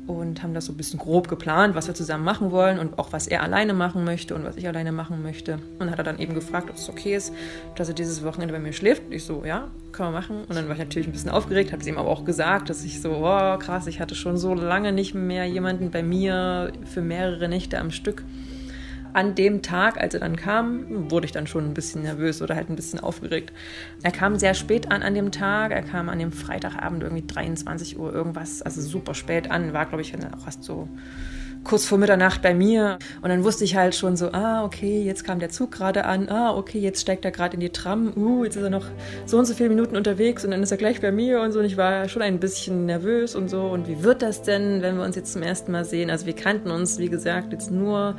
und 0.10 0.44
haben 0.44 0.54
das 0.54 0.66
so 0.66 0.74
ein 0.74 0.78
bisschen 0.78 1.00
grob 1.00 1.28
geplant, 1.28 1.76
was 1.76 1.88
wir 1.88 1.94
zusammen 1.94 2.24
machen 2.24 2.52
wollen 2.52 2.80
und 2.80 2.98
auch 2.98 3.14
was 3.14 3.28
er 3.28 3.44
alleine 3.44 3.74
machen 3.74 4.04
möchte 4.04 4.36
und 4.36 4.44
was 4.44 4.58
ich 4.58 4.68
alleine 4.68 4.92
machen 4.92 5.22
möchte. 5.22 5.60
Und 5.80 5.92
hat 5.92 5.98
er 5.98 6.04
dann 6.04 6.20
eben 6.20 6.34
gefragt, 6.34 6.70
ob 6.70 6.76
es 6.76 6.90
okay 6.90 7.16
ist, 7.16 7.34
dass 7.76 7.88
er 7.88 7.94
dieses 7.94 8.24
Wochenende 8.24 8.54
bei 8.54 8.60
mir 8.60 8.74
schläft. 8.74 9.04
Ich 9.10 9.24
so, 9.24 9.44
ja, 9.46 9.70
können 9.92 10.10
wir 10.10 10.20
machen. 10.20 10.42
Und 10.48 10.56
dann 10.56 10.66
war 10.66 10.74
ich 10.74 10.80
natürlich 10.80 11.08
ein 11.08 11.12
bisschen 11.12 11.32
aufgeregt, 11.32 11.72
habe 11.72 11.82
es 11.82 11.88
ihm 11.88 11.98
aber 11.98 12.10
auch 12.10 12.26
gesagt, 12.26 12.70
dass 12.70 12.84
ich 12.84 13.02
so, 13.02 13.12
oh 13.12 13.58
krass, 13.58 13.88
ich 13.88 14.00
hatte 14.00 14.16
schon 14.16 14.38
so 14.38 14.54
lange 14.54 14.92
nicht 14.92 15.14
mehr 15.14 15.46
jemanden 15.46 15.92
bei 15.92 16.04
mir 16.04 16.72
für 16.86 17.02
mehrere 17.02 17.48
Nächte 17.48 17.80
am 17.80 17.92
Stück 17.92 18.24
an 19.14 19.36
dem 19.36 19.62
Tag, 19.62 20.00
als 20.00 20.14
er 20.14 20.20
dann 20.20 20.36
kam, 20.36 21.12
wurde 21.12 21.26
ich 21.26 21.32
dann 21.32 21.48
schon 21.48 21.66
ein 21.66 21.74
bisschen 21.74 22.04
nervös 22.04 22.42
oder 22.42 22.56
halt 22.56 22.70
ein 22.70 22.76
bisschen 22.76 23.00
aufgeregt. 23.00 23.54
Er 24.04 24.12
kam 24.12 24.38
sehr 24.38 24.54
spät 24.54 24.92
an 24.92 25.02
an 25.02 25.14
dem 25.14 25.32
Tag. 25.32 25.72
Er 25.72 25.82
kam 25.82 26.10
an 26.10 26.20
dem 26.20 26.32
Freitagabend 26.32 27.04
irgendwie 27.04 27.26
23 27.26 28.00
Uhr 28.00 28.14
irgendwas, 28.14 28.62
also 28.62 28.82
super 28.82 29.14
spät 29.14 29.52
an. 29.52 29.74
War, 29.74 29.86
glaube 29.86 30.02
ich, 30.02 30.16
auch 30.16 30.46
erst 30.46 30.64
so 30.64 30.88
kurz 31.64 31.86
vor 31.86 31.98
Mitternacht 31.98 32.42
bei 32.42 32.54
mir. 32.54 33.00
Und 33.22 33.30
dann 33.30 33.44
wusste 33.44 33.64
ich 33.64 33.76
halt 33.76 33.96
schon 33.96 34.16
so, 34.16 34.32
ah, 34.32 34.64
okay, 34.64 35.04
jetzt 35.04 35.24
kam 35.24 35.40
der 35.40 35.50
Zug 35.50 35.72
gerade 35.72 36.06
an. 36.06 36.30
Ah, 36.30 36.56
okay, 36.56 36.80
jetzt 36.80 37.02
steigt 37.02 37.26
er 37.26 37.32
gerade 37.32 37.56
in 37.56 37.60
die 37.60 37.70
Tram. 37.70 38.14
Uh, 38.16 38.44
jetzt 38.44 38.56
ist 38.56 38.64
er 38.64 38.70
noch 38.70 38.86
so 39.26 39.38
und 39.38 39.46
so 39.46 39.54
viele 39.54 39.70
Minuten 39.70 39.96
unterwegs 39.96 40.46
und 40.46 40.52
dann 40.52 40.64
ist 40.64 40.72
er 40.72 40.78
gleich 40.78 41.02
bei 41.02 41.12
mir 41.12 41.42
und 41.42 41.52
so. 41.52 41.60
Und 41.60 41.66
ich 41.66 41.78
war 41.78 42.08
schon 42.10 42.22
ein 42.22 42.40
bisschen 42.40 42.86
nervös 42.86 43.36
und 43.36 43.50
so. 43.50 43.64
Und 43.64 43.88
wie 43.88 44.04
wird 44.04 44.22
das 44.22 44.42
denn, 44.42 44.82
wenn 44.82 44.98
wir 44.98 45.04
uns 45.04 45.16
jetzt 45.16 45.34
zum 45.34 45.44
ersten 45.44 45.72
Mal 45.72 45.86
sehen? 45.86 46.10
Also 46.10 46.26
wir 46.26 46.36
kannten 46.36 46.72
uns, 46.72 46.98
wie 47.00 47.10
gesagt, 47.10 47.54
jetzt 47.54 47.72
nur 47.72 48.16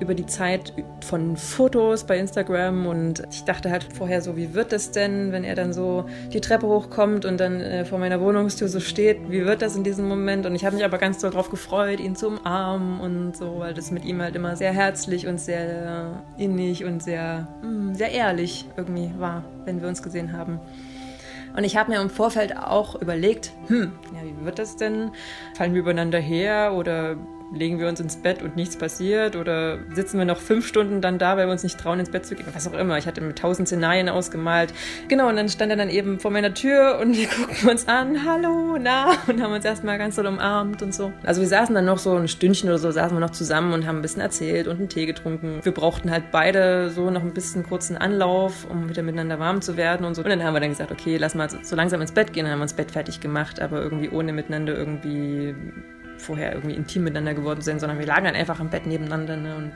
über 0.00 0.14
die 0.14 0.26
Zeit 0.26 0.72
von 1.00 1.36
Fotos 1.36 2.04
bei 2.04 2.18
Instagram 2.18 2.86
und 2.86 3.22
ich 3.30 3.44
dachte 3.44 3.70
halt 3.70 3.84
vorher 3.92 4.20
so, 4.22 4.36
wie 4.36 4.54
wird 4.54 4.72
das 4.72 4.90
denn, 4.90 5.32
wenn 5.32 5.44
er 5.44 5.54
dann 5.54 5.72
so 5.72 6.06
die 6.32 6.40
Treppe 6.40 6.66
hochkommt 6.66 7.24
und 7.24 7.38
dann 7.38 7.60
äh, 7.60 7.84
vor 7.84 7.98
meiner 7.98 8.20
Wohnungstür 8.20 8.68
so 8.68 8.80
steht, 8.80 9.30
wie 9.30 9.44
wird 9.44 9.62
das 9.62 9.76
in 9.76 9.84
diesem 9.84 10.08
Moment? 10.08 10.46
Und 10.46 10.54
ich 10.54 10.64
habe 10.64 10.76
mich 10.76 10.84
aber 10.84 10.98
ganz 10.98 11.18
doll 11.18 11.30
darauf 11.30 11.50
gefreut, 11.50 12.00
ihn 12.00 12.16
zu 12.16 12.28
umarmen 12.28 13.00
und 13.00 13.36
so, 13.36 13.58
weil 13.58 13.74
das 13.74 13.90
mit 13.90 14.04
ihm 14.04 14.20
halt 14.20 14.36
immer 14.36 14.56
sehr 14.56 14.72
herzlich 14.72 15.26
und 15.26 15.40
sehr 15.40 16.22
innig 16.36 16.84
und 16.84 17.02
sehr, 17.02 17.48
mh, 17.62 17.68
mm, 17.68 17.94
sehr 17.94 18.10
ehrlich 18.10 18.66
irgendwie 18.76 19.12
war, 19.18 19.44
wenn 19.64 19.80
wir 19.80 19.88
uns 19.88 20.02
gesehen 20.02 20.32
haben. 20.32 20.60
Und 21.56 21.64
ich 21.64 21.76
habe 21.76 21.90
mir 21.90 22.02
im 22.02 22.10
Vorfeld 22.10 22.54
auch 22.54 23.00
überlegt, 23.00 23.52
hm, 23.68 23.92
ja, 24.14 24.20
wie 24.22 24.44
wird 24.44 24.58
das 24.58 24.76
denn? 24.76 25.10
Fallen 25.54 25.72
wir 25.72 25.80
übereinander 25.80 26.18
her 26.18 26.74
oder 26.76 27.16
legen 27.52 27.78
wir 27.78 27.88
uns 27.88 28.00
ins 28.00 28.16
Bett 28.16 28.42
und 28.42 28.56
nichts 28.56 28.76
passiert 28.76 29.36
oder 29.36 29.78
sitzen 29.94 30.18
wir 30.18 30.24
noch 30.24 30.38
fünf 30.38 30.66
Stunden 30.66 31.00
dann 31.00 31.18
da, 31.18 31.36
weil 31.36 31.46
wir 31.46 31.52
uns 31.52 31.62
nicht 31.62 31.78
trauen, 31.78 32.00
ins 32.00 32.10
Bett 32.10 32.26
zu 32.26 32.34
gehen, 32.34 32.46
was 32.52 32.66
auch 32.68 32.74
immer. 32.74 32.98
Ich 32.98 33.06
hatte 33.06 33.20
mir 33.20 33.34
tausend 33.34 33.68
Szenarien 33.68 34.08
ausgemalt. 34.08 34.72
Genau, 35.08 35.28
und 35.28 35.36
dann 35.36 35.48
stand 35.48 35.70
er 35.70 35.76
dann 35.76 35.90
eben 35.90 36.18
vor 36.18 36.30
meiner 36.30 36.54
Tür 36.54 36.98
und 37.00 37.16
wir 37.16 37.26
guckten 37.26 37.68
uns 37.68 37.88
an, 37.88 38.24
hallo, 38.24 38.78
na, 38.80 39.12
und 39.26 39.40
haben 39.42 39.52
uns 39.52 39.64
erstmal 39.64 39.98
ganz 39.98 40.16
doll 40.16 40.26
umarmt 40.26 40.82
und 40.82 40.94
so. 40.94 41.12
Also 41.24 41.40
wir 41.40 41.48
saßen 41.48 41.74
dann 41.74 41.84
noch 41.84 41.98
so 41.98 42.14
ein 42.16 42.28
Stündchen 42.28 42.68
oder 42.68 42.78
so, 42.78 42.90
saßen 42.90 43.16
wir 43.16 43.20
noch 43.20 43.30
zusammen 43.30 43.72
und 43.72 43.86
haben 43.86 43.98
ein 43.98 44.02
bisschen 44.02 44.22
erzählt 44.22 44.66
und 44.66 44.78
einen 44.78 44.88
Tee 44.88 45.06
getrunken. 45.06 45.60
Wir 45.62 45.72
brauchten 45.72 46.10
halt 46.10 46.30
beide 46.32 46.90
so 46.90 47.10
noch 47.10 47.22
ein 47.22 47.32
bisschen 47.32 47.62
kurzen 47.62 47.96
Anlauf, 47.96 48.66
um 48.68 48.88
wieder 48.88 49.02
miteinander 49.02 49.38
warm 49.38 49.60
zu 49.60 49.76
werden 49.76 50.04
und 50.04 50.14
so. 50.14 50.22
Und 50.22 50.30
dann 50.30 50.42
haben 50.42 50.54
wir 50.54 50.60
dann 50.60 50.70
gesagt, 50.70 50.90
okay, 50.90 51.16
lass 51.16 51.34
mal 51.34 51.48
so 51.48 51.76
langsam 51.76 52.00
ins 52.00 52.12
Bett 52.12 52.32
gehen. 52.32 52.44
Dann 52.44 52.52
haben 52.52 52.60
wir 52.60 52.64
uns 52.64 52.74
Bett 52.74 52.90
fertig 52.90 53.20
gemacht, 53.20 53.60
aber 53.60 53.82
irgendwie 53.82 54.10
ohne 54.10 54.32
miteinander 54.32 54.76
irgendwie 54.76 55.54
vorher 56.18 56.52
irgendwie 56.54 56.74
intim 56.74 57.04
miteinander 57.04 57.34
geworden 57.34 57.60
sind, 57.60 57.80
sondern 57.80 57.98
wir 57.98 58.06
lagen 58.06 58.24
dann 58.24 58.34
einfach 58.34 58.60
im 58.60 58.68
Bett 58.68 58.86
nebeneinander. 58.86 59.36
Ne? 59.36 59.56
Und 59.56 59.72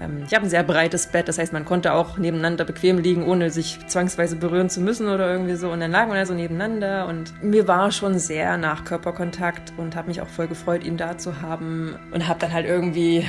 ähm, 0.00 0.22
ich 0.26 0.34
habe 0.34 0.46
ein 0.46 0.50
sehr 0.50 0.62
breites 0.62 1.06
Bett, 1.06 1.28
das 1.28 1.38
heißt, 1.38 1.52
man 1.52 1.64
konnte 1.64 1.92
auch 1.92 2.18
nebeneinander 2.18 2.64
bequem 2.64 2.98
liegen, 2.98 3.24
ohne 3.26 3.50
sich 3.50 3.78
zwangsweise 3.86 4.36
berühren 4.36 4.68
zu 4.68 4.80
müssen 4.80 5.08
oder 5.08 5.30
irgendwie 5.30 5.54
so. 5.54 5.70
Und 5.70 5.80
dann 5.80 5.90
lagen 5.90 6.10
wir 6.10 6.18
da 6.18 6.26
so 6.26 6.34
nebeneinander 6.34 7.06
und 7.06 7.42
mir 7.42 7.68
war 7.68 7.90
schon 7.90 8.18
sehr 8.18 8.56
nach 8.56 8.84
Körperkontakt 8.84 9.72
und 9.76 9.96
habe 9.96 10.08
mich 10.08 10.20
auch 10.20 10.28
voll 10.28 10.48
gefreut, 10.48 10.84
ihn 10.84 10.96
da 10.96 11.18
zu 11.18 11.40
haben 11.40 11.96
und 12.12 12.28
habe 12.28 12.40
dann 12.40 12.52
halt 12.52 12.66
irgendwie 12.66 13.26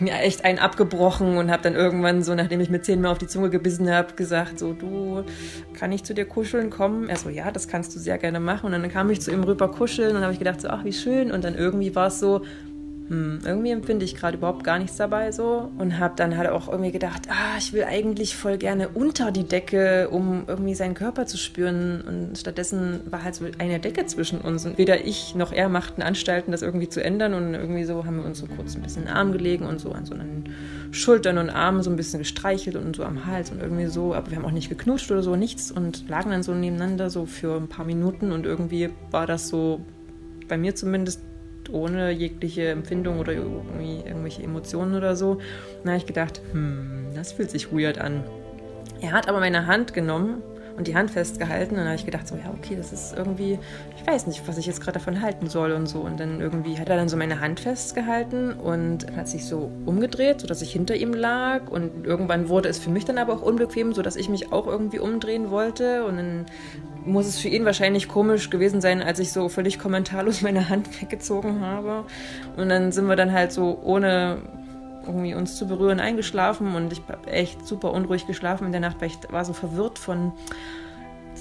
mir 0.00 0.14
echt 0.20 0.44
einen 0.44 0.58
abgebrochen 0.58 1.36
und 1.36 1.50
habe 1.50 1.62
dann 1.62 1.74
irgendwann 1.74 2.22
so, 2.22 2.34
nachdem 2.34 2.60
ich 2.60 2.70
mir 2.70 2.80
zehnmal 2.80 3.12
auf 3.12 3.18
die 3.18 3.26
Zunge 3.26 3.50
gebissen 3.50 3.90
habe, 3.90 4.14
gesagt, 4.14 4.58
so 4.58 4.72
du, 4.72 5.24
kann 5.74 5.92
ich 5.92 6.04
zu 6.04 6.14
dir 6.14 6.24
kuscheln 6.24 6.70
kommen? 6.70 7.08
Er 7.08 7.16
so, 7.16 7.28
ja, 7.28 7.50
das 7.50 7.68
kannst 7.68 7.94
du 7.94 7.98
sehr 7.98 8.18
gerne 8.18 8.40
machen. 8.40 8.66
Und 8.66 8.72
dann 8.72 8.90
kam 8.90 9.10
ich 9.10 9.20
zu 9.20 9.30
ihm 9.30 9.44
rüber 9.44 9.70
kuscheln 9.70 10.16
und 10.16 10.22
habe 10.22 10.32
ich 10.32 10.38
gedacht, 10.38 10.60
so, 10.60 10.68
ach, 10.68 10.84
wie 10.84 10.92
schön. 10.92 11.30
Und 11.30 11.44
dann 11.44 11.54
irgendwie 11.54 11.94
war 11.94 12.08
es 12.08 12.20
so, 12.20 12.42
hm, 13.08 13.40
irgendwie 13.44 13.70
empfinde 13.70 14.02
ich 14.06 14.16
gerade 14.16 14.38
überhaupt 14.38 14.64
gar 14.64 14.78
nichts 14.78 14.96
dabei 14.96 15.30
so 15.30 15.70
und 15.76 15.98
habe 15.98 16.14
dann 16.16 16.38
halt 16.38 16.48
auch 16.48 16.68
irgendwie 16.68 16.90
gedacht, 16.90 17.28
ah, 17.28 17.58
ich 17.58 17.74
will 17.74 17.84
eigentlich 17.84 18.34
voll 18.34 18.56
gerne 18.56 18.88
unter 18.88 19.30
die 19.30 19.44
Decke, 19.44 20.08
um 20.08 20.44
irgendwie 20.46 20.74
seinen 20.74 20.94
Körper 20.94 21.26
zu 21.26 21.36
spüren 21.36 22.00
und 22.00 22.38
stattdessen 22.38 23.00
war 23.10 23.22
halt 23.22 23.34
so 23.34 23.44
eine 23.58 23.78
Decke 23.78 24.06
zwischen 24.06 24.40
uns 24.40 24.64
und 24.64 24.78
weder 24.78 25.04
ich 25.04 25.34
noch 25.34 25.52
er 25.52 25.68
machten 25.68 26.00
Anstalten, 26.00 26.50
das 26.50 26.62
irgendwie 26.62 26.88
zu 26.88 27.04
ändern 27.04 27.34
und 27.34 27.52
irgendwie 27.52 27.84
so 27.84 28.06
haben 28.06 28.16
wir 28.16 28.24
uns 28.24 28.38
so 28.38 28.46
kurz 28.46 28.74
ein 28.74 28.80
bisschen 28.80 29.02
in 29.02 29.08
den 29.08 29.16
Arm 29.16 29.32
gelegen 29.32 29.66
und 29.66 29.80
so 29.80 29.92
an 29.92 30.06
so 30.06 30.14
einen 30.14 30.54
Schultern 30.90 31.36
und 31.36 31.50
Armen 31.50 31.82
so 31.82 31.90
ein 31.90 31.96
bisschen 31.96 32.20
gestreichelt 32.20 32.76
und 32.76 32.96
so 32.96 33.04
am 33.04 33.26
Hals 33.26 33.50
und 33.50 33.60
irgendwie 33.60 33.86
so, 33.86 34.14
aber 34.14 34.30
wir 34.30 34.38
haben 34.38 34.46
auch 34.46 34.50
nicht 34.50 34.70
geknutscht 34.70 35.10
oder 35.10 35.22
so, 35.22 35.36
nichts 35.36 35.70
und 35.70 36.08
lagen 36.08 36.30
dann 36.30 36.42
so 36.42 36.54
nebeneinander 36.54 37.10
so 37.10 37.26
für 37.26 37.56
ein 37.56 37.68
paar 37.68 37.84
Minuten 37.84 38.32
und 38.32 38.46
irgendwie 38.46 38.88
war 39.10 39.26
das 39.26 39.48
so 39.48 39.82
bei 40.48 40.56
mir 40.56 40.74
zumindest 40.74 41.20
ohne 41.74 42.10
jegliche 42.10 42.68
Empfindung 42.68 43.18
oder 43.18 43.32
irgendwelche 43.32 44.42
Emotionen 44.42 44.94
oder 44.94 45.16
so. 45.16 45.38
Dann 45.82 45.92
habe 45.92 45.98
ich 45.98 46.06
gedacht, 46.06 46.40
hm, 46.52 47.08
das 47.14 47.32
fühlt 47.32 47.50
sich 47.50 47.72
weird 47.72 47.98
an. 47.98 48.24
Er 49.00 49.12
hat 49.12 49.28
aber 49.28 49.40
meine 49.40 49.66
Hand 49.66 49.92
genommen 49.92 50.42
und 50.76 50.86
die 50.86 50.94
Hand 50.94 51.10
festgehalten. 51.10 51.72
Und 51.72 51.78
dann 51.78 51.86
habe 51.86 51.96
ich 51.96 52.04
gedacht, 52.04 52.26
so, 52.26 52.36
ja, 52.36 52.52
okay, 52.56 52.76
das 52.76 52.92
ist 52.92 53.16
irgendwie, 53.16 53.58
ich 53.96 54.06
weiß 54.06 54.26
nicht, 54.26 54.46
was 54.46 54.58
ich 54.58 54.66
jetzt 54.66 54.80
gerade 54.80 54.98
davon 54.98 55.22
halten 55.22 55.48
soll 55.48 55.72
und 55.72 55.86
so. 55.86 56.00
Und 56.00 56.18
dann 56.20 56.40
irgendwie 56.40 56.78
hat 56.78 56.88
er 56.88 56.96
dann 56.96 57.08
so 57.08 57.16
meine 57.16 57.40
Hand 57.40 57.60
festgehalten 57.60 58.52
und 58.52 59.14
hat 59.16 59.28
sich 59.28 59.46
so 59.46 59.70
umgedreht, 59.86 60.40
sodass 60.40 60.62
ich 60.62 60.72
hinter 60.72 60.96
ihm 60.96 61.12
lag. 61.12 61.68
Und 61.70 62.06
irgendwann 62.06 62.48
wurde 62.48 62.68
es 62.68 62.78
für 62.78 62.90
mich 62.90 63.04
dann 63.04 63.18
aber 63.18 63.34
auch 63.34 63.42
unbequem, 63.42 63.92
sodass 63.92 64.16
ich 64.16 64.28
mich 64.28 64.52
auch 64.52 64.66
irgendwie 64.66 64.98
umdrehen 64.98 65.50
wollte. 65.50 66.04
Und 66.04 66.16
dann 66.16 66.46
muss 67.04 67.26
es 67.26 67.38
für 67.38 67.48
ihn 67.48 67.64
wahrscheinlich 67.64 68.08
komisch 68.08 68.50
gewesen 68.50 68.80
sein, 68.80 69.02
als 69.02 69.18
ich 69.18 69.32
so 69.32 69.48
völlig 69.48 69.78
kommentarlos 69.78 70.40
meine 70.42 70.68
Hand 70.68 71.00
weggezogen 71.00 71.60
habe. 71.60 72.04
Und 72.56 72.68
dann 72.68 72.92
sind 72.92 73.06
wir 73.06 73.16
dann 73.16 73.32
halt 73.32 73.52
so 73.52 73.78
ohne 73.82 74.38
irgendwie 75.06 75.34
uns 75.34 75.56
zu 75.56 75.66
berühren 75.66 76.00
eingeschlafen 76.00 76.74
und 76.74 76.92
ich 76.92 77.02
habe 77.08 77.30
echt 77.30 77.66
super 77.66 77.92
unruhig 77.92 78.26
geschlafen 78.26 78.66
in 78.66 78.72
der 78.72 78.80
Nacht, 78.80 79.00
weil 79.00 79.08
ich 79.08 79.18
war 79.30 79.44
so 79.44 79.52
verwirrt 79.52 79.98
von 79.98 80.32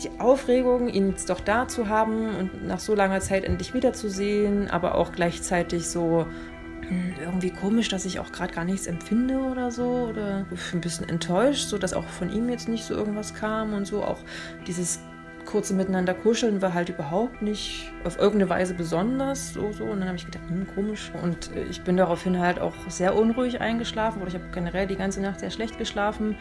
die 0.01 0.19
Aufregung, 0.19 0.89
ihn 0.89 1.09
jetzt 1.09 1.29
doch 1.29 1.39
da 1.39 1.67
zu 1.67 1.87
haben 1.87 2.35
und 2.35 2.67
nach 2.67 2.79
so 2.79 2.95
langer 2.95 3.19
Zeit 3.19 3.43
endlich 3.43 3.73
wiederzusehen, 3.73 4.69
aber 4.69 4.95
auch 4.95 5.11
gleichzeitig 5.11 5.87
so 5.87 6.25
hm, 6.87 7.13
irgendwie 7.21 7.51
komisch, 7.51 7.89
dass 7.89 8.05
ich 8.05 8.19
auch 8.19 8.31
gerade 8.31 8.53
gar 8.53 8.65
nichts 8.65 8.87
empfinde 8.87 9.37
oder 9.37 9.71
so 9.71 10.07
oder 10.09 10.45
ein 10.73 10.81
bisschen 10.81 11.07
enttäuscht, 11.07 11.67
so 11.67 11.77
dass 11.77 11.93
auch 11.93 12.05
von 12.05 12.31
ihm 12.31 12.49
jetzt 12.49 12.67
nicht 12.67 12.83
so 12.83 12.93
irgendwas 12.93 13.35
kam 13.35 13.73
und 13.73 13.85
so 13.85 14.03
auch 14.03 14.19
dieses 14.67 14.99
kurze 15.53 15.75
Miteinander 15.75 16.15
kuscheln 16.15 16.63
war 16.63 16.73
halt 16.73 16.89
überhaupt 16.89 17.43
nicht 17.43 17.91
auf 18.05 18.17
irgendeine 18.17 18.49
Weise 18.49 18.73
besonders. 18.73 19.53
So, 19.53 19.71
so. 19.71 19.83
Und 19.83 19.99
dann 19.99 20.07
habe 20.07 20.17
ich 20.17 20.25
gedacht, 20.25 20.43
hm, 20.49 20.65
komisch. 20.73 21.11
Und 21.21 21.55
äh, 21.55 21.63
ich 21.65 21.83
bin 21.83 21.95
daraufhin 21.95 22.39
halt 22.39 22.59
auch 22.59 22.73
sehr 22.89 23.15
unruhig 23.15 23.61
eingeschlafen. 23.61 24.19
Oder 24.19 24.29
ich 24.29 24.33
habe 24.33 24.45
generell 24.51 24.87
die 24.87 24.95
ganze 24.95 25.21
Nacht 25.21 25.41
sehr 25.41 25.51
schlecht 25.51 25.77
geschlafen. 25.77 26.35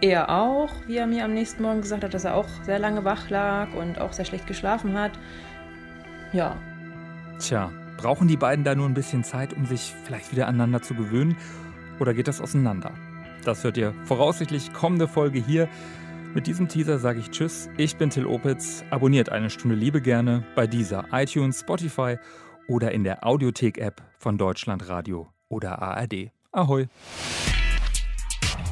Er 0.00 0.30
auch, 0.30 0.72
wie 0.88 0.96
er 0.96 1.06
mir 1.06 1.24
am 1.24 1.32
nächsten 1.32 1.62
Morgen 1.62 1.80
gesagt 1.80 2.02
hat, 2.02 2.12
dass 2.12 2.24
er 2.24 2.34
auch 2.34 2.48
sehr 2.64 2.80
lange 2.80 3.04
wach 3.04 3.30
lag 3.30 3.72
und 3.72 4.00
auch 4.00 4.12
sehr 4.12 4.24
schlecht 4.24 4.48
geschlafen 4.48 4.98
hat. 4.98 5.12
Ja. 6.32 6.56
Tja, 7.38 7.70
brauchen 7.96 8.26
die 8.26 8.36
beiden 8.36 8.64
da 8.64 8.74
nur 8.74 8.88
ein 8.88 8.94
bisschen 8.94 9.22
Zeit, 9.22 9.52
um 9.52 9.66
sich 9.66 9.94
vielleicht 10.04 10.32
wieder 10.32 10.48
aneinander 10.48 10.82
zu 10.82 10.94
gewöhnen? 10.94 11.36
Oder 12.00 12.14
geht 12.14 12.26
das 12.26 12.40
auseinander? 12.40 12.90
Das 13.44 13.62
hört 13.62 13.76
ihr 13.76 13.94
voraussichtlich 14.06 14.72
kommende 14.72 15.06
Folge 15.06 15.38
hier. 15.38 15.68
Mit 16.36 16.46
diesem 16.46 16.68
Teaser 16.68 16.98
sage 16.98 17.20
ich 17.20 17.30
Tschüss. 17.30 17.70
Ich 17.78 17.96
bin 17.96 18.10
Till 18.10 18.26
Opitz. 18.26 18.84
Abonniert 18.90 19.30
eine 19.30 19.48
Stunde 19.48 19.74
Liebe 19.74 20.02
gerne 20.02 20.44
bei 20.54 20.66
dieser 20.66 21.06
iTunes, 21.10 21.60
Spotify 21.60 22.18
oder 22.68 22.92
in 22.92 23.04
der 23.04 23.26
Audiothek-App 23.26 24.02
von 24.18 24.36
Deutschlandradio 24.36 25.32
oder 25.48 25.80
ARD. 25.80 26.30
Ahoi. 26.52 26.88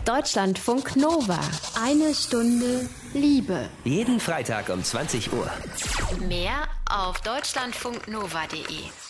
Deutschlandfunk 0.05 0.95
Nova. 0.97 1.41
Eine 1.83 2.15
Stunde 2.15 2.87
Liebe. 3.15 3.71
Jeden 3.85 4.21
Freitag 4.21 4.69
um 4.69 4.85
20 4.85 5.33
Uhr. 5.33 5.51
Mehr 6.29 6.69
auf 6.91 7.23
deutschlandfunknova.de. 7.23 9.04